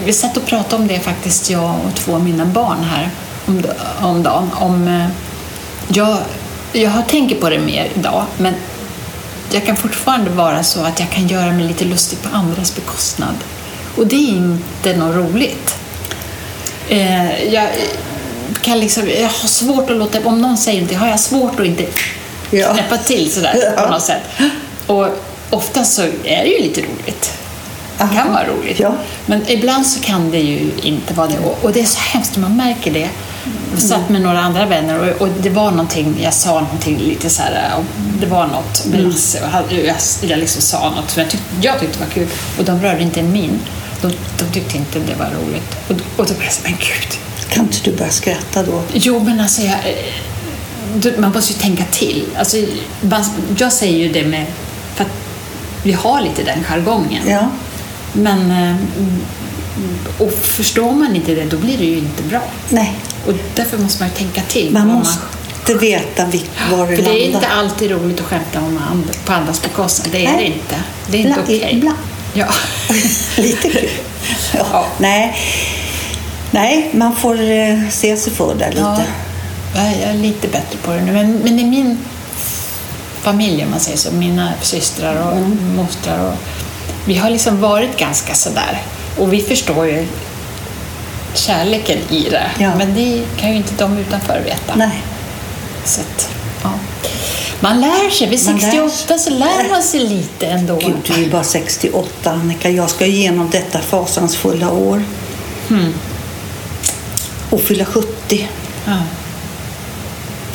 vi 0.05 0.13
satt 0.13 0.37
och 0.37 0.47
pratade 0.47 0.83
om 0.83 0.89
det 0.89 1.01
faktiskt, 1.01 1.51
jag 1.51 1.75
och 1.89 1.95
två 1.95 2.15
av 2.15 2.25
mina 2.25 2.45
barn 2.45 2.83
här 2.85 3.11
om, 3.47 3.63
om 4.01 4.23
dagen. 4.23 4.51
Om, 4.55 4.89
eh, 4.89 5.07
jag, 5.89 6.19
jag 6.73 6.91
har 6.91 7.03
tänker 7.03 7.37
på 7.37 7.51
det 7.51 7.59
mer 7.59 7.89
idag, 7.95 8.25
men 8.39 8.55
jag 9.53 9.67
kan 9.67 9.77
fortfarande 9.77 10.31
vara 10.31 10.63
så 10.63 10.85
att 10.85 11.01
jag 11.01 11.11
kan 11.11 11.29
göra 11.29 11.53
mig 11.53 11.65
lite 11.65 11.85
lustig 11.85 12.23
på 12.23 12.37
andras 12.37 12.75
bekostnad. 12.75 13.35
Och 13.97 14.07
det 14.07 14.17
är 14.17 14.29
inte 14.37 14.97
något 14.97 15.17
roligt. 15.17 15.77
Eh, 16.89 17.45
jag, 17.55 17.69
kan 18.63 18.81
liksom, 18.81 19.09
jag 19.09 19.29
har 19.29 19.49
svårt 19.49 19.91
att 19.91 19.97
låta, 19.97 20.19
om 20.25 20.41
någon 20.41 20.57
säger 20.57 20.79
någonting 20.79 20.99
har 20.99 21.09
jag 21.09 21.21
svårt 21.21 21.61
att 21.61 21.67
inte 21.67 21.87
Ja. 22.51 22.73
knäppa 22.75 22.97
till 22.97 23.33
sådär 23.33 23.55
Ja. 23.77 23.83
på 23.83 23.91
något 23.93 24.03
sätt. 24.03 24.23
Och 24.87 25.07
ofta 25.51 25.85
så 25.85 26.03
är 26.25 26.45
det 26.45 26.49
ju 26.49 26.63
lite 26.63 26.81
roligt. 26.81 27.33
Det 27.99 28.09
kan 28.15 28.33
vara 28.33 28.47
roligt. 28.47 28.81
Ja. 28.81 28.95
Men 29.27 29.51
ibland 29.51 29.87
så 29.87 30.01
kan 30.01 30.31
det 30.31 30.39
ju 30.39 30.71
inte 30.83 31.15
vara 31.15 31.27
det. 31.27 31.39
Och, 31.39 31.65
och 31.65 31.73
det 31.73 31.81
är 31.81 31.85
så 31.85 31.99
hemskt 31.99 32.37
när 32.37 32.43
man 32.43 32.57
märker 32.57 32.91
det. 32.93 33.09
Jag 33.73 33.83
satt 33.83 34.09
med 34.09 34.21
några 34.23 34.41
andra 34.41 34.67
vänner 34.67 34.99
och, 35.15 35.21
och 35.23 35.29
det 35.43 35.51
var 35.51 35.71
någonting, 35.71 36.19
jag 36.23 36.35
sa 36.35 36.61
någonting 36.61 36.99
lite 36.99 37.31
så 37.31 37.43
här, 37.43 37.73
det 38.21 38.27
var 38.27 38.47
något 38.47 38.87
med 38.87 39.01
Lasse 39.01 39.41
och 39.43 39.73
jag, 39.73 39.97
jag 40.31 40.39
liksom 40.39 40.63
sa 40.63 40.91
något 40.91 41.11
som 41.11 41.23
jag 41.23 41.31
tyckte, 41.31 41.47
jag 41.61 41.81
tyckte 41.81 41.99
var 41.99 42.07
kul 42.07 42.29
och 42.59 42.65
de 42.65 42.83
rörde 42.83 43.03
inte 43.03 43.21
en 43.21 43.33
min. 43.33 43.61
De, 44.03 44.13
de 44.39 44.45
tyckte 44.53 44.77
inte 44.77 44.99
det 44.99 45.15
var 45.15 45.27
roligt. 45.27 45.77
Och, 45.89 45.95
och 46.21 46.27
då 46.27 46.35
blev 46.35 46.43
jag 46.45 46.53
så 46.53 46.61
men 46.65 46.73
gud. 46.73 47.19
Kan 47.49 47.65
inte 47.65 47.79
du 47.85 47.97
börja 47.97 48.11
skratta 48.11 48.63
då? 48.63 48.83
Jo, 48.93 49.19
men 49.25 49.41
alltså 49.41 49.63
jag, 49.63 49.77
man 51.19 51.33
måste 51.33 51.53
ju 51.53 51.59
tänka 51.59 51.85
till. 51.91 52.25
Alltså, 52.39 52.57
man, 53.01 53.25
jag 53.59 53.73
säger 53.73 53.99
ju 53.99 54.09
det 54.13 54.25
med, 54.25 54.47
för 54.95 55.05
att 55.05 55.11
vi 55.83 55.93
har 55.93 56.21
lite 56.21 56.43
den 56.43 56.65
jargongen. 56.65 57.23
Ja. 57.29 57.51
Men 58.13 58.51
eh, 58.51 58.77
och 60.19 60.33
förstår 60.33 60.93
man 60.93 61.17
inte 61.17 61.35
det, 61.35 61.45
då 61.45 61.57
blir 61.57 61.79
det 61.79 61.85
ju 61.85 61.99
inte 61.99 62.23
bra. 62.23 62.41
Nej, 62.69 62.95
Och 63.27 63.33
därför 63.55 63.79
måste 63.79 64.03
man 64.03 64.09
ju 64.09 64.15
tänka 64.15 64.43
till. 64.49 64.71
man 64.73 64.87
måste 64.87 65.75
veta 65.81 66.25
vil- 66.27 66.49
var 66.71 66.87
det 66.87 66.97
för 66.97 67.03
det 67.03 67.11
är 67.11 67.23
landar. 67.23 67.39
inte 67.41 67.49
alltid 67.49 67.91
roligt 67.91 68.21
att 68.21 68.27
skämta 68.27 68.59
om 68.61 68.81
and, 68.91 69.05
på 69.25 69.33
andras 69.33 69.63
bekostnad. 69.63 70.09
Det 70.13 70.27
är 70.27 70.33
Nej. 70.33 70.37
det 70.39 70.45
inte. 70.47 70.77
Det 71.07 71.17
är 71.17 71.21
inte 71.21 71.31
Ibland- 71.31 71.43
okej. 71.45 71.69
ibland. 71.73 71.99
Ja. 72.35 72.47
Lite 73.43 73.69
kul. 73.71 73.89
Ja. 74.55 74.67
Ja. 74.73 74.87
Nej. 74.99 75.37
Nej, 76.59 76.91
man 76.93 77.17
får 77.17 77.41
eh, 77.51 77.79
se 77.91 78.17
sig 78.17 78.33
för 78.33 78.55
där 78.55 78.69
lite. 78.69 79.05
Ja, 79.75 79.83
jag 80.01 80.11
är 80.11 80.15
lite 80.15 80.49
bättre 80.49 80.79
på 80.83 80.91
det 80.93 81.01
nu. 81.01 81.13
Men, 81.13 81.33
men 81.33 81.59
i 81.59 81.65
min 81.65 81.99
familj 83.23 83.65
om 83.65 83.71
man 83.71 83.81
säger 83.81 83.99
så. 83.99 84.11
Mina 84.13 84.53
systrar 84.63 85.27
och 85.27 85.33
Mm. 85.37 85.77
mostrar. 85.77 86.29
Och, 86.29 86.35
vi 87.05 87.15
har 87.15 87.31
liksom 87.31 87.61
varit 87.61 87.97
ganska 87.99 88.35
sådär. 88.35 88.83
Och 89.19 89.33
vi 89.33 89.43
förstår 89.43 89.87
ju 89.87 90.07
kärleken 91.35 91.99
i 92.11 92.29
det. 92.31 92.51
Ja. 92.59 92.71
Men 92.79 92.95
det 92.95 93.23
kan 93.37 93.51
ju 93.51 93.57
inte 93.57 93.75
de 93.79 93.99
utanför 93.99 94.41
veta. 94.45 94.75
Nej. 94.77 95.03
Så 95.85 96.01
att, 96.01 96.31
ja. 96.63 96.71
Man 97.61 97.81
lär 97.81 98.11
sig. 98.11 98.29
Vid 98.29 98.45
Man 98.47 98.55
lär 98.55 98.61
68 98.61 99.19
så 99.19 99.31
lär 99.31 99.71
man 99.71 99.83
sig 99.83 100.01
lite 100.01 100.47
ändå. 100.47 100.75
Gud, 100.77 100.95
du 101.07 101.13
är 101.15 101.19
ju 101.19 101.31
bara 101.31 101.45
68 101.45 102.31
Annika. 102.31 102.71
Jag 102.71 102.91
ska 102.91 103.07
igenom 103.07 103.51
detta 103.51 103.79
fasansfulla 103.79 104.71
år. 104.73 105.03
Mm. 105.71 105.95
Och 107.51 107.61
fylla 107.61 107.85
70. 107.85 108.49
Ja. 108.87 109.03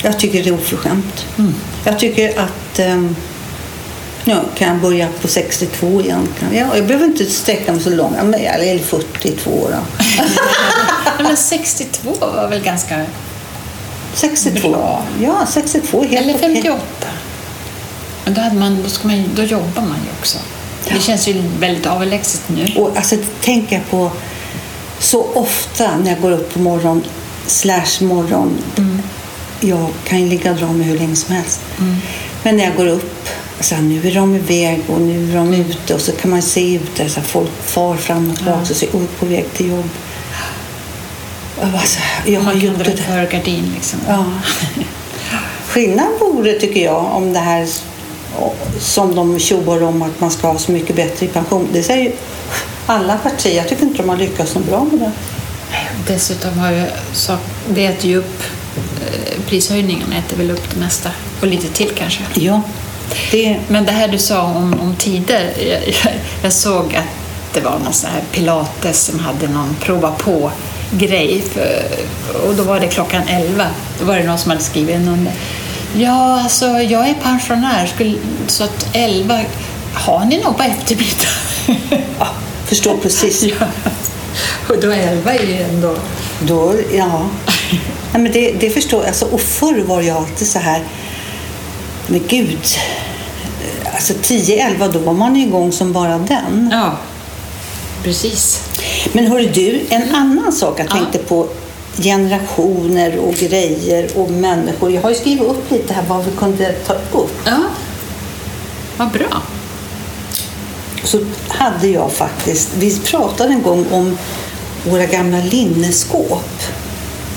Jag 0.03 0.19
tycker 0.19 0.43
det 0.43 0.49
är 0.49 0.53
oförskämt. 0.53 1.25
Mm. 1.38 1.53
Jag 1.84 1.99
tycker 1.99 2.39
att 2.39 2.79
um, 2.79 3.15
ja, 4.23 4.41
kan 4.58 4.67
jag 4.67 4.77
börja 4.77 5.08
på 5.21 5.27
62 5.27 6.01
igen? 6.01 6.27
Kan 6.39 6.56
jag, 6.58 6.77
jag 6.77 6.88
behöver 6.88 7.06
inte 7.06 7.25
sträcka 7.25 7.71
mig 7.71 7.82
så 7.82 7.89
långt. 7.89 8.15
Ja, 8.17 8.23
men- 8.23 8.39
Eller 8.39 8.79
42 8.79 9.67
då. 9.71 9.77
Nej, 11.17 11.23
men 11.27 11.38
62 11.38 12.13
var 12.19 12.47
väl 12.49 12.62
ganska... 12.63 13.06
62. 14.13 14.69
Bra. 14.69 15.03
Ja, 15.21 15.45
62 15.49 16.03
är 16.03 16.08
helt 16.08 16.23
Eller 16.23 16.36
okej. 16.36 16.53
58. 16.53 16.82
Men 18.25 18.34
då, 18.34 18.41
hade 18.41 18.56
man, 18.56 18.84
då, 18.84 18.89
ska 18.89 19.08
man, 19.08 19.29
då 19.36 19.43
jobbar 19.43 19.82
man 19.82 19.97
ju 20.06 20.10
också. 20.19 20.38
Det 20.89 20.99
känns 21.03 21.27
ju 21.27 21.43
väldigt 21.60 21.86
avlägset 21.86 22.41
nu. 22.47 22.73
Och 22.77 22.97
alltså 22.97 23.15
tänker 23.41 23.75
jag 23.75 23.89
på 23.89 24.12
så 25.04 25.26
ofta 25.34 25.98
när 25.98 26.12
jag 26.12 26.22
går 26.22 26.32
upp 26.32 26.54
på 26.54 26.60
morgon 26.60 27.04
slash 27.48 28.02
morgon. 28.02 28.58
Jag 29.60 29.89
kan 30.04 30.22
ju 30.22 30.30
ligga 30.30 30.52
och 30.52 30.58
dra 30.58 30.68
mig 30.68 30.88
hur 30.88 30.98
länge 30.98 31.16
som 31.16 31.36
helst. 31.36 31.60
Men 32.44 32.58
när 32.58 32.63
jag 32.63 32.76
går 32.76 32.88
upp, 32.88 33.30
så 33.60 33.76
här, 33.76 33.82
nu 33.82 34.08
är 34.08 34.16
de 34.16 34.36
iväg 34.36 34.82
och 34.88 35.02
nu 35.02 35.32
är 35.32 35.36
de 35.36 35.54
ute 35.54 35.94
och 35.94 36.02
så 36.02 36.12
kan 36.12 36.32
man 36.32 36.42
se 36.42 36.76
ut 36.76 36.96
där 36.96 37.08
så 37.08 37.20
här, 37.20 37.28
folk 37.28 37.52
far 37.63 37.96
fram 37.96 38.32
och 38.32 38.38
tillbaka 38.38 38.60
och 38.60 38.68
så 38.68 38.86
är 38.86 39.20
på 39.20 39.26
väg 39.26 39.54
till 39.54 39.70
jobb. 39.70 39.89
Jag, 41.62 41.72
bara, 41.72 41.82
så 41.82 42.00
här, 42.00 42.32
jag 42.32 42.39
har 42.39 42.46
Man 42.46 42.62
kan 42.62 42.70
gjort 42.70 42.86
det 42.86 42.98
för 42.98 43.32
gardin 43.32 43.72
liksom. 43.76 44.00
Ja. 44.08 44.26
Skillnad 45.68 46.08
vore, 46.20 46.54
tycker 46.54 46.84
jag, 46.84 47.06
om 47.13 47.34
det 47.34 47.39
här 47.39 47.68
som 48.80 49.16
de 49.16 49.39
tjoar 49.39 49.84
om 49.84 50.02
att 50.02 50.20
man 50.20 50.32
ska 50.32 50.48
ha 50.48 50.58
så 50.58 50.72
mycket 50.72 50.96
bättre 50.96 51.26
i 51.26 51.30
pension. 51.30 51.68
Det 51.74 51.84
säger 51.84 52.12
alla 52.86 53.17
partier. 53.17 53.56
Jag 53.56 53.67
tycker 53.67 53.84
inte 53.84 53.98
de 53.98 54.10
har 54.10 54.17
lyckats 54.17 54.52
så 54.52 54.60
bra 54.60 54.84
med 54.84 55.00
det. 55.00 55.12
Dessutom 56.08 56.60
har 56.60 56.72
ju 56.72 56.86
sak, 57.13 57.39
det 57.69 57.86
äter 57.86 58.10
ju 58.10 58.17
upp 58.17 58.43
eh, 58.76 59.41
prishöjningarna 59.48 60.15
äter 60.15 60.38
väl 60.38 60.52
upp 60.52 60.69
det 60.74 60.80
mesta. 60.80 61.10
Och 61.41 61.48
lite 61.48 61.67
till 61.67 61.91
kanske. 61.98 62.24
Ja, 62.34 62.62
det, 63.32 63.60
Men 63.67 63.86
det 63.86 63.91
här 63.91 64.08
du 64.08 64.17
sa 64.17 64.43
om, 64.43 64.80
om 64.80 64.96
tider. 64.96 65.54
Jag, 65.58 65.88
jag, 65.88 66.13
jag 66.41 66.54
såg 66.54 66.96
att 66.96 67.06
det 67.54 67.60
var 67.60 67.80
någon 67.80 67.93
sån 67.93 68.10
här 68.10 68.22
pilates 68.32 69.06
som 69.06 69.19
hade 69.19 69.48
någon 69.48 69.76
prova 69.82 70.12
på 70.12 70.52
grej. 70.91 71.43
För, 71.54 71.84
och 72.48 72.56
då 72.56 72.63
var 72.63 72.80
det 72.80 72.88
klockan 72.88 73.22
11. 73.28 73.65
Då 74.00 74.06
var 74.06 74.17
det 74.17 74.24
någon 74.24 74.38
som 74.38 74.52
hade 74.52 74.63
skrivit 74.63 75.02
någon 75.02 75.30
Ja, 75.96 76.41
alltså 76.41 76.65
jag 76.65 77.10
är 77.10 77.13
pensionär 77.13 77.86
skulle, 77.86 78.17
så 78.48 78.63
att 78.63 78.88
11 78.93 79.39
har 79.93 80.26
ni 80.26 80.38
något 80.38 80.58
på 80.58 80.63
eftermiddagen? 80.63 82.04
ja, 82.74 82.76
förstår 82.76 82.98
precis. 82.98 83.44
ja. 83.60 83.68
Och 84.70 84.82
då 84.82 84.92
11 84.92 85.34
är 85.34 85.44
ju 85.44 85.54
ändå... 85.62 85.96
Då, 86.48 86.74
ja. 86.94 87.26
Nej, 88.14 88.22
men 88.22 88.32
det, 88.32 88.52
det 88.52 88.70
förstår 88.70 89.00
jag. 89.00 89.08
Alltså, 89.08 89.26
och 89.26 89.42
förr 89.42 89.84
var 89.88 90.02
jag 90.02 90.18
alltid 90.18 90.48
så 90.48 90.60
här, 90.60 90.84
men 92.08 92.22
gud. 92.28 92.60
Alltså 93.94 94.14
10-11, 94.14 94.92
då 94.94 95.00
var 95.00 95.14
man 95.14 95.36
igång 95.36 95.72
som 95.72 95.94
bara 95.94 96.18
den. 96.18 96.70
Ja, 96.72 96.98
precis. 98.04 98.62
Men 99.14 99.28
hörru 99.28 99.46
du, 99.54 99.82
en 99.90 100.16
annan 100.16 100.52
sak 100.54 100.80
jag 100.80 100.88
Ja. 100.88 100.92
tänkte 100.92 101.18
på. 101.18 101.48
Generationer 101.98 103.18
och 103.20 103.34
grejer 103.34 104.10
och 104.16 104.32
människor. 104.32 104.92
Jag 104.92 105.02
har 105.02 105.10
ju 105.10 105.16
skrivit 105.16 105.44
upp 105.44 105.72
lite 105.72 105.94
här 105.94 106.04
vad 106.08 106.26
vi 106.26 106.32
kunde 106.32 106.72
ta 106.72 106.94
upp. 106.94 107.32
Ja, 107.46 107.60
vad 108.98 109.12
bra. 109.12 109.42
Så 111.04 111.20
hade 111.48 111.88
jag 111.88 112.12
faktiskt, 112.12 112.70
vi 112.78 113.00
pratade 113.00 113.54
en 113.54 113.62
gång 113.63 113.86
om 113.92 114.18
våra 114.89 115.06
gamla 115.06 115.38
linneskåp. 115.38 116.50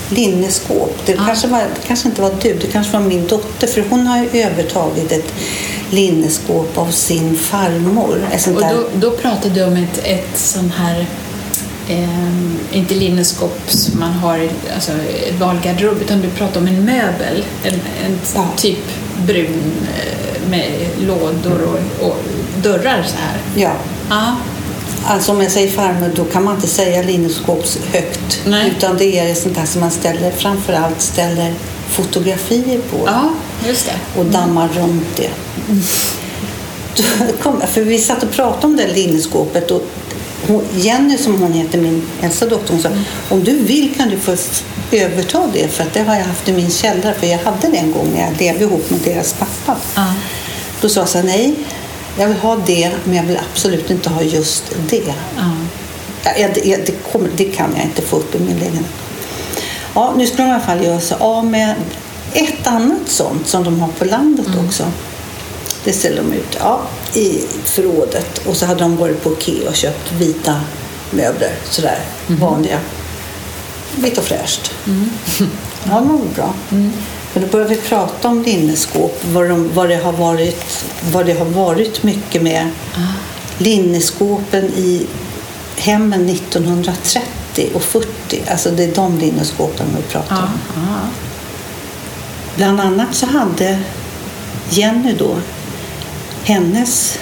Linneskåp. 0.09 0.95
Det, 1.05 1.11
Ja. 1.11 1.25
kanske 1.27 1.47
var, 1.47 1.59
det 1.59 1.87
kanske 1.87 2.07
inte 2.07 2.21
var 2.21 2.31
du, 2.41 2.53
det 2.53 2.67
kanske 2.67 2.93
var 2.93 2.99
min 2.99 3.27
dotter. 3.27 3.67
För 3.67 3.83
hon 3.89 4.07
har 4.07 4.17
ju 4.23 4.41
övertagit 4.41 5.11
ett 5.11 5.33
linneskåp 5.89 6.77
av 6.77 6.91
sin 6.91 7.37
farmor. 7.37 8.27
Och 8.55 8.61
då, 8.61 9.09
då 9.09 9.11
pratade 9.17 9.55
du 9.55 9.63
om 9.63 9.73
ett, 9.77 9.99
ett 10.03 10.37
sån 10.37 10.71
här, 10.77 11.05
eh, 11.89 12.77
inte 12.77 12.95
linneskåp 12.95 13.59
som 13.67 13.99
man 13.99 14.11
har 14.11 14.37
i 14.37 14.49
alltså, 14.75 14.91
valgarderob, 15.39 16.01
utan 16.01 16.21
du 16.21 16.29
pratade 16.29 16.59
om 16.59 16.67
en 16.67 16.85
möbel, 16.85 17.43
en, 17.63 17.73
en 18.05 18.19
Ja. 18.35 18.47
typ 18.57 18.79
brun 19.25 19.73
eh, 19.95 20.49
med 20.49 20.71
lådor 20.99 21.61
och, 21.63 22.07
och 22.07 22.17
dörrar 22.63 23.03
så 23.03 23.15
här. 23.17 23.37
ja. 23.55 23.71
Ja, 24.09 24.35
Alltså 25.09 25.31
om 25.31 25.41
jag 25.41 25.51
säger 25.51 25.69
farmor 25.71 26.11
då 26.15 26.23
kan 26.23 26.43
man 26.43 26.55
inte 26.55 26.67
säga 26.67 27.01
linneskåps 27.01 27.79
högt. 27.93 28.41
Nej. 28.45 28.73
Utan 28.77 28.97
det 28.97 29.19
är 29.19 29.35
sånt 29.35 29.55
där 29.55 29.65
som 29.65 29.81
man 29.81 29.91
ställer, 29.91 30.31
framförallt 30.31 31.01
ställer 31.01 31.53
fotografier 31.89 32.79
på. 32.91 32.97
ja 33.05 33.29
just 33.67 33.85
det. 33.85 34.19
och 34.19 34.25
dammar 34.25 34.69
runt 34.75 35.15
det. 35.15 35.29
Då 36.97 37.03
kom, 37.43 37.61
för 37.67 37.81
vi 37.81 37.99
satt 37.99 38.23
och 38.23 38.31
pratade 38.31 38.67
om 38.67 38.75
det 38.75 38.87
linneskåpet 38.87 39.71
och 39.71 39.81
hon, 40.47 40.65
Jenny 40.75 41.17
som 41.17 41.41
hon 41.41 41.53
heter, 41.53 41.77
min 41.77 42.07
äldsta 42.21 42.45
dotter, 42.45 42.73
hon 42.73 42.81
sa 42.81 42.89
om 43.29 43.43
du 43.43 43.59
vill 43.59 43.95
kan 43.97 44.09
du 44.09 44.17
få 44.17 44.35
överta 44.91 45.49
det 45.53 45.67
för 45.67 45.83
att 45.83 45.93
det 45.93 46.03
har 46.03 46.15
jag 46.15 46.23
haft 46.23 46.49
i 46.49 46.53
min 46.53 46.71
källare 46.71 47.13
för 47.13 47.27
jag 47.27 47.37
hade 47.37 47.67
det 47.67 47.77
en 47.77 47.91
gång 47.91 48.11
när 48.13 48.21
jag 48.21 48.39
levde 48.39 48.63
ihop 48.63 48.89
med 48.89 48.99
deras 48.99 49.33
pappa. 49.33 49.79
Ja. 49.95 50.13
Då 50.81 50.89
sa 50.89 50.99
jag 50.99 51.09
så 51.09 51.17
här, 51.17 51.25
nej, 51.25 51.55
jag 52.19 52.27
vill 52.27 52.37
ha 52.37 52.55
det 52.55 52.91
men 53.03 53.15
jag 53.15 53.23
vill 53.23 53.39
absolut 53.51 53.91
inte 53.91 54.09
ha 54.09 54.21
just 54.21 54.63
det. 54.89 55.13
Ja. 55.35 55.51
Ja, 56.23 56.31
ja, 56.37 56.47
det, 56.53 56.85
det, 56.85 57.11
kommer, 57.11 57.29
det 57.35 57.43
kan 57.43 57.73
jag 57.75 57.85
inte 57.85 58.01
få 58.01 58.17
upp 58.17 58.35
i 58.35 58.39
min 58.39 58.57
lägenhet. 58.57 58.85
Ja, 59.93 60.13
nu 60.17 60.27
ska 60.27 60.37
de 60.37 60.43
i 60.43 60.51
alla 60.51 60.59
fall 60.59 60.83
göra 60.83 60.99
sig 60.99 61.17
av 61.19 61.45
med 61.45 61.75
ett 62.33 62.67
annat 62.67 63.09
sånt 63.09 63.47
som 63.47 63.63
de 63.63 63.79
har 63.79 63.87
på 63.87 64.05
landet 64.05 64.47
också. 64.67 64.91
Det 65.87 65.93
ställer 65.93 66.17
de 66.23 66.33
ut 66.33 66.57
ja, 66.59 66.81
i 67.13 67.41
förrådet. 67.63 68.37
Och 68.47 68.57
så 68.57 68.65
hade 68.65 68.79
de 68.79 68.97
varit 68.97 69.23
på 69.23 69.33
Ikea 69.33 69.69
och 69.69 69.75
köpt 69.75 70.11
vita 70.11 70.55
möbler. 71.11 71.51
Sådär 71.69 71.99
vanliga. 72.27 72.79
Vitt 73.95 74.17
och 74.17 74.23
fräscht. 74.23 74.71
Ja, 75.89 75.99
det 75.99 76.07
var 76.07 76.19
bra. 76.35 76.53
Men 77.33 77.43
då 77.43 77.47
började 77.47 77.75
vi 77.75 77.81
prata 77.81 78.27
om 78.27 78.43
linneskåp. 78.43 79.19
Vad, 79.33 79.49
de, 79.49 79.69
vad, 79.73 79.89
det 79.89 79.95
har 79.95 80.11
varit, 80.11 80.85
vad 81.11 81.25
det 81.25 81.33
har 81.33 81.45
varit 81.45 82.03
mycket 82.03 82.41
med 82.41 82.69
linneskåpen 83.57 84.65
i 84.65 85.07
hemmen 85.77 86.29
1930 86.29 87.69
och 87.73 87.81
40. 87.81 88.07
Alltså 88.51 88.71
det 88.71 88.83
är 88.83 88.95
de 88.95 89.17
linneskåpen 89.17 89.87
vi 89.97 90.03
pratar 90.03 90.35
Ja. 90.35 90.41
om. 90.43 90.49
Ja. 90.75 91.07
Bland 92.55 92.81
annat 92.81 93.15
så 93.15 93.25
hade 93.25 93.79
Jenny 94.69 95.13
då 95.13 95.35
hennes 96.47 97.17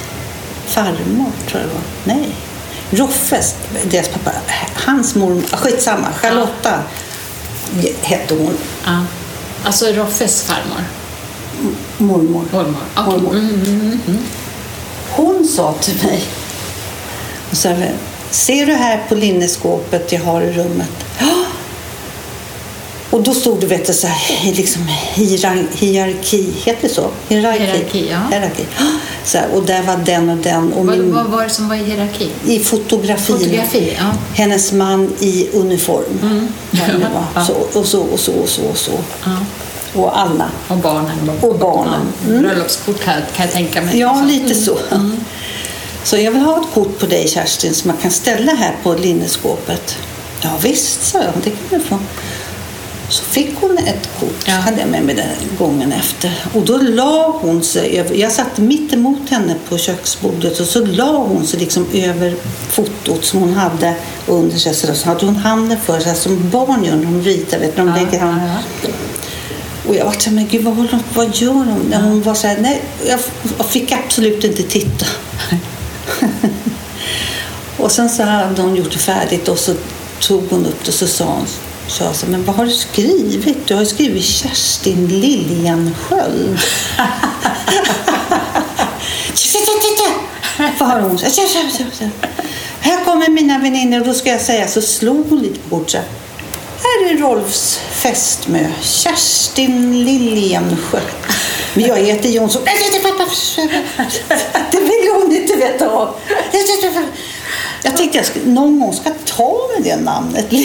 farmor, 0.67 1.31
tror 1.47 1.61
jag 1.61 1.67
var. 1.69 1.81
Nej. 2.03 2.29
Roffes, 2.91 3.55
deras 3.83 4.07
pappa, 4.07 4.31
hans 4.75 5.15
mormor, 5.15 5.43
skitsamma, 5.51 6.07
Charlotta 6.21 6.79
hette 8.01 8.33
hon, 8.35 8.57
Ja. 8.85 9.05
Alltså 9.63 9.85
Roffes 9.85 10.43
farmor, 10.43 10.83
mormor. 11.97 12.45
mormor. 12.51 12.75
Okej. 12.95 13.13
Mormor. 13.13 13.35
Mm, 13.35 13.61
mm, 13.63 13.99
mm. 14.07 14.17
Hon 15.09 15.47
sa 15.47 15.73
till 15.73 16.03
mig, 16.05 16.23
och 17.51 17.57
sa, 17.57 17.75
ser 18.31 18.65
du 18.65 18.73
här 18.73 19.03
på 19.09 19.15
linneskåpet 19.15 20.11
jag 20.11 20.21
har 20.21 20.41
i 20.41 20.51
rummet? 20.53 20.91
Ja. 21.19 21.45
Och 23.09 23.23
då 23.23 23.33
stod 23.33 23.59
det 23.61 23.67
vet 23.67 23.88
du, 23.88 23.93
så 23.93 24.07
här, 24.07 24.53
liksom 24.53 24.88
hierar- 25.13 25.67
hierarki, 25.73 26.53
heter 26.63 26.88
det 26.88 26.93
så? 26.93 27.09
Hierarki. 27.29 27.59
Hierarki, 27.63 28.09
ja. 28.11 28.19
Hierarki. 28.31 28.65
Så 29.25 29.38
här, 29.38 29.47
och 29.55 29.65
där 29.65 29.83
var 29.83 29.97
den 29.97 30.29
och 30.29 30.38
den. 30.38 30.73
Och 30.73 30.85
Vad, 30.85 30.97
min, 30.97 31.13
vad 31.15 31.25
var 31.25 31.43
det 31.43 31.49
som 31.49 31.69
var 31.69 31.75
i 31.75 31.83
hierarki? 31.83 32.31
I 32.45 32.59
fotografin. 32.59 33.38
Fotografi, 33.38 33.97
ja. 33.97 34.05
Hennes 34.33 34.71
man 34.71 35.13
i 35.19 35.49
uniform. 35.53 36.19
Mm. 36.21 36.47
Ja. 37.35 37.45
Så, 37.45 37.79
och 37.79 37.85
så 37.85 38.01
och 38.01 38.19
så 38.19 38.31
och 38.31 38.49
så 38.49 38.61
och 38.61 38.77
så. 38.77 38.91
Och 39.93 40.19
alla. 40.19 40.49
Och 40.67 40.77
barnen. 40.77 41.31
Och 41.41 41.59
barnen. 41.59 42.01
Ja. 42.27 42.39
Bröllopskort 42.39 43.03
kan 43.03 43.13
jag 43.38 43.51
tänka 43.51 43.81
mig. 43.81 43.99
Ja, 43.99 44.21
liksom. 44.27 44.27
lite 44.27 44.61
så. 44.61 44.77
Så 46.03 46.17
jag 46.17 46.31
vill 46.31 46.41
ha 46.41 46.61
ett 46.61 46.73
kort 46.73 46.99
på 46.99 47.05
dig 47.05 47.27
Kerstin 47.27 47.73
som 47.73 47.88
man 47.88 47.97
kan 47.97 48.11
ställa 48.11 48.51
här 48.51 48.75
på 48.83 48.93
linneskåpet. 48.93 49.97
Ja 50.41 50.49
visst, 50.61 51.03
sa 51.03 51.17
jag. 51.23 51.33
Det 51.43 51.49
kan 51.49 51.59
du 51.69 51.79
få. 51.79 51.99
Så 53.09 53.23
fick 53.23 53.55
hon 53.61 53.77
ett 53.77 54.09
kort, 54.19 54.35
Ja. 54.45 54.53
hade 54.53 54.79
jag 54.79 54.89
med 54.89 55.03
mig 55.03 55.15
den 55.15 55.57
gången 55.57 55.91
efter. 55.91 56.31
Och 56.53 56.61
då 56.65 56.77
la 56.77 57.39
hon 57.41 57.63
sig 57.63 57.99
över, 57.99 58.15
jag 58.15 58.31
satt 58.31 58.57
mitt 58.57 58.93
emot 58.93 59.29
henne 59.29 59.55
på 59.69 59.77
köksbordet 59.77 60.59
och 60.59 60.65
så 60.67 60.85
la 60.85 61.17
hon 61.17 61.47
sig 61.47 61.59
liksom 61.59 61.87
över 61.93 62.35
fotot 62.69 63.25
som 63.25 63.39
hon 63.39 63.53
hade 63.53 63.95
under 64.27 64.57
sig. 64.57 64.73
Så 64.73 64.95
så 64.95 65.07
hade 65.09 65.25
hon 65.25 65.35
handen 65.35 65.77
för 65.85 65.99
sig 65.99 66.15
som 66.15 66.49
barn 66.49 66.83
gör 66.83 66.95
när 66.95 67.03
de 67.03 67.21
ritar, 67.21 67.59
vet, 67.59 67.75
de 67.75 67.87
Ja, 67.87 67.95
lägger 67.95 68.19
handen. 68.19 68.49
ja, 68.83 68.89
Och 69.87 69.95
jag 69.95 70.05
var 70.05 70.11
så 70.11 70.29
här, 70.29 70.35
men 70.35 70.47
gud 70.47 70.63
vad, 70.63 70.75
håller 70.75 70.91
hon, 70.91 71.03
vad 71.13 71.35
gör 71.35 71.51
hon? 71.53 71.87
När 71.89 72.01
hon 72.01 72.21
var 72.21 72.33
så 72.33 72.47
här, 72.47 72.57
nej, 72.61 72.81
jag, 73.07 73.19
jag 73.57 73.65
fick 73.65 73.91
absolut 73.91 74.43
inte 74.43 74.63
titta. 74.63 75.05
och 77.77 77.91
sen 77.91 78.09
så 78.09 78.23
hade 78.23 78.61
hon 78.61 78.75
gjort 78.75 78.91
det 78.91 78.97
färdigt 78.99 79.47
och 79.47 79.59
så 79.59 79.73
tog 80.21 80.43
hon 80.49 80.65
upp 80.65 80.83
det 80.83 80.87
och 80.87 80.93
så 80.93 81.07
sa 81.07 81.25
hon, 81.25 81.45
sa 81.87 82.13
så 82.13 82.25
men 82.25 82.43
vad 82.45 82.55
har 82.55 82.65
du 82.65 82.71
skrivit? 82.71 83.67
Du 83.67 83.73
har 83.73 83.81
ju 83.81 83.87
skrivit 83.87 84.23
Kerstin 84.23 85.07
Liljansköld. 85.07 86.59
Vad 90.79 90.89
har 90.89 91.01
hon? 91.01 91.17
sagt? 91.17 91.35
Här 92.79 93.05
kommer 93.05 93.29
mina 93.29 93.59
väninnor 93.59 93.99
och 93.99 94.05
då 94.07 94.13
ska 94.13 94.29
jag 94.29 94.41
säga 94.41 94.67
så 94.67 94.81
slog 94.81 95.29
hon 95.29 95.39
lite 95.41 95.59
på 95.59 95.69
bordet 95.75 95.89
så 95.91 95.97
här. 95.97 96.05
Är 97.09 97.17
Rolfs 97.17 97.79
fästmö, 97.91 98.65
Kerstin 98.81 100.03
Liljansjö. 100.05 100.99
Men 101.73 101.85
jag 101.85 101.95
heter 101.97 102.29
Jonsson. 102.29 102.61
Det 104.71 104.79
vill 104.79 105.09
hon 105.13 105.35
inte 105.35 105.55
veta 105.55 105.89
av. 105.89 106.15
Jag 107.85 107.97
tänkte 107.97 108.17
jag 108.17 108.25
skulle, 108.27 108.45
någon 108.45 108.79
gång 108.79 108.93
ska 108.93 109.09
ta 109.25 109.57
med 109.75 109.83
det 109.83 109.95
namnet. 110.03 110.45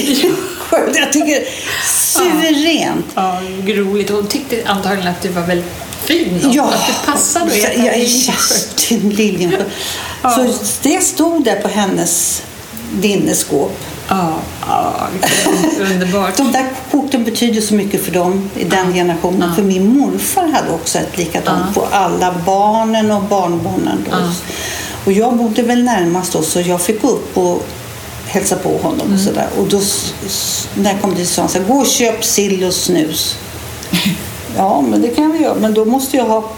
Jag 0.94 1.12
tycker 1.12 1.44
suveränt. 1.86 3.06
Ja, 3.14 3.40
roligt. 3.66 4.10
Hon 4.10 4.26
tyckte 4.26 4.62
antagligen 4.66 5.08
att 5.08 5.22
du 5.22 5.28
var 5.28 5.42
väldigt 5.42 5.66
fin 6.04 6.46
och 6.46 6.54
Ja, 6.54 6.64
att 6.64 6.86
du 6.86 7.12
passade 7.12 7.46
att 7.46 7.56
jag 7.56 7.86
är 7.86 7.98
Liljensjö. 7.98 8.32
Kerstin 8.32 9.10
Liljansjö. 9.10 9.64
Ja. 10.22 10.30
Så 10.30 10.52
det 10.82 11.00
stod 11.00 11.44
där 11.44 11.56
på 11.60 11.68
hennes 11.68 12.42
linneskåp. 13.02 13.78
Ja, 14.08 14.32
ja, 14.68 14.94
underbart. 15.80 16.36
De 16.36 16.52
där 16.52 16.66
korten 16.90 17.24
betyder 17.24 17.60
så 17.60 17.74
mycket 17.74 18.04
för 18.04 18.12
dem 18.12 18.50
i 18.56 18.64
den 18.64 18.92
generationen. 18.94 19.48
Ja. 19.48 19.54
För 19.54 19.62
min 19.62 19.98
morfar 19.98 20.46
hade 20.48 20.70
också 20.70 20.98
ett 20.98 21.18
likadant 21.18 21.64
Ja. 21.74 21.80
på 21.80 21.86
alla 21.96 22.34
barnen 22.46 23.10
och 23.10 23.22
barnbarnen. 23.22 24.04
Då. 24.10 24.16
Och 25.04 25.12
jag 25.12 25.36
bodde 25.36 25.62
väl 25.62 25.84
närmast 25.84 26.32
då 26.32 26.42
så 26.42 26.60
jag 26.60 26.80
fick 26.80 27.02
gå 27.02 27.08
upp 27.08 27.36
och 27.36 27.66
hälsa 28.26 28.56
på 28.56 28.78
honom. 28.78 29.00
Mm. 29.00 29.14
Och 29.14 29.20
så 29.20 29.32
där. 29.32 29.48
Och 29.58 29.68
då, 29.68 29.80
när 30.74 30.92
jag 30.92 31.02
kom 31.02 31.14
dit 31.14 31.28
sa 31.28 31.42
han 31.42 31.48
så 31.48 31.58
här, 31.58 31.64
gå 31.64 31.74
och 31.74 31.86
köp 31.86 32.24
sill 32.24 32.64
och 32.64 32.74
snus. 32.74 33.36
ja, 34.56 34.80
men 34.80 35.02
det 35.02 35.08
kan 35.08 35.32
väl 35.32 35.40
göra. 35.40 35.54
Men 35.54 35.74
då 35.74 35.84
måste 35.84 36.16
jag 36.16 36.24
ha 36.24 36.50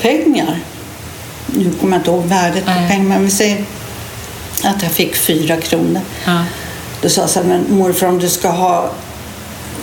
pengar. 0.00 0.60
Nu 1.46 1.72
kommer 1.80 1.92
jag 1.92 2.00
inte 2.00 2.10
ihåg 2.10 2.24
värdet 2.24 2.64
på 2.64 2.72
pengar, 2.88 3.08
men 3.08 3.24
vi 3.24 3.30
säger 3.30 3.64
att 4.64 4.82
jag 4.82 4.92
fick 4.92 5.16
fyra 5.16 5.56
kronor. 5.56 6.00
Ja. 6.26 6.44
Då 7.02 7.08
sa 7.08 7.20
jag 7.20 7.30
så 7.30 7.40
här, 7.40 7.46
men 7.46 7.64
morfar 7.68 8.06
om 8.06 8.18
du 8.18 8.28
ska 8.28 8.48
ha 8.48 8.90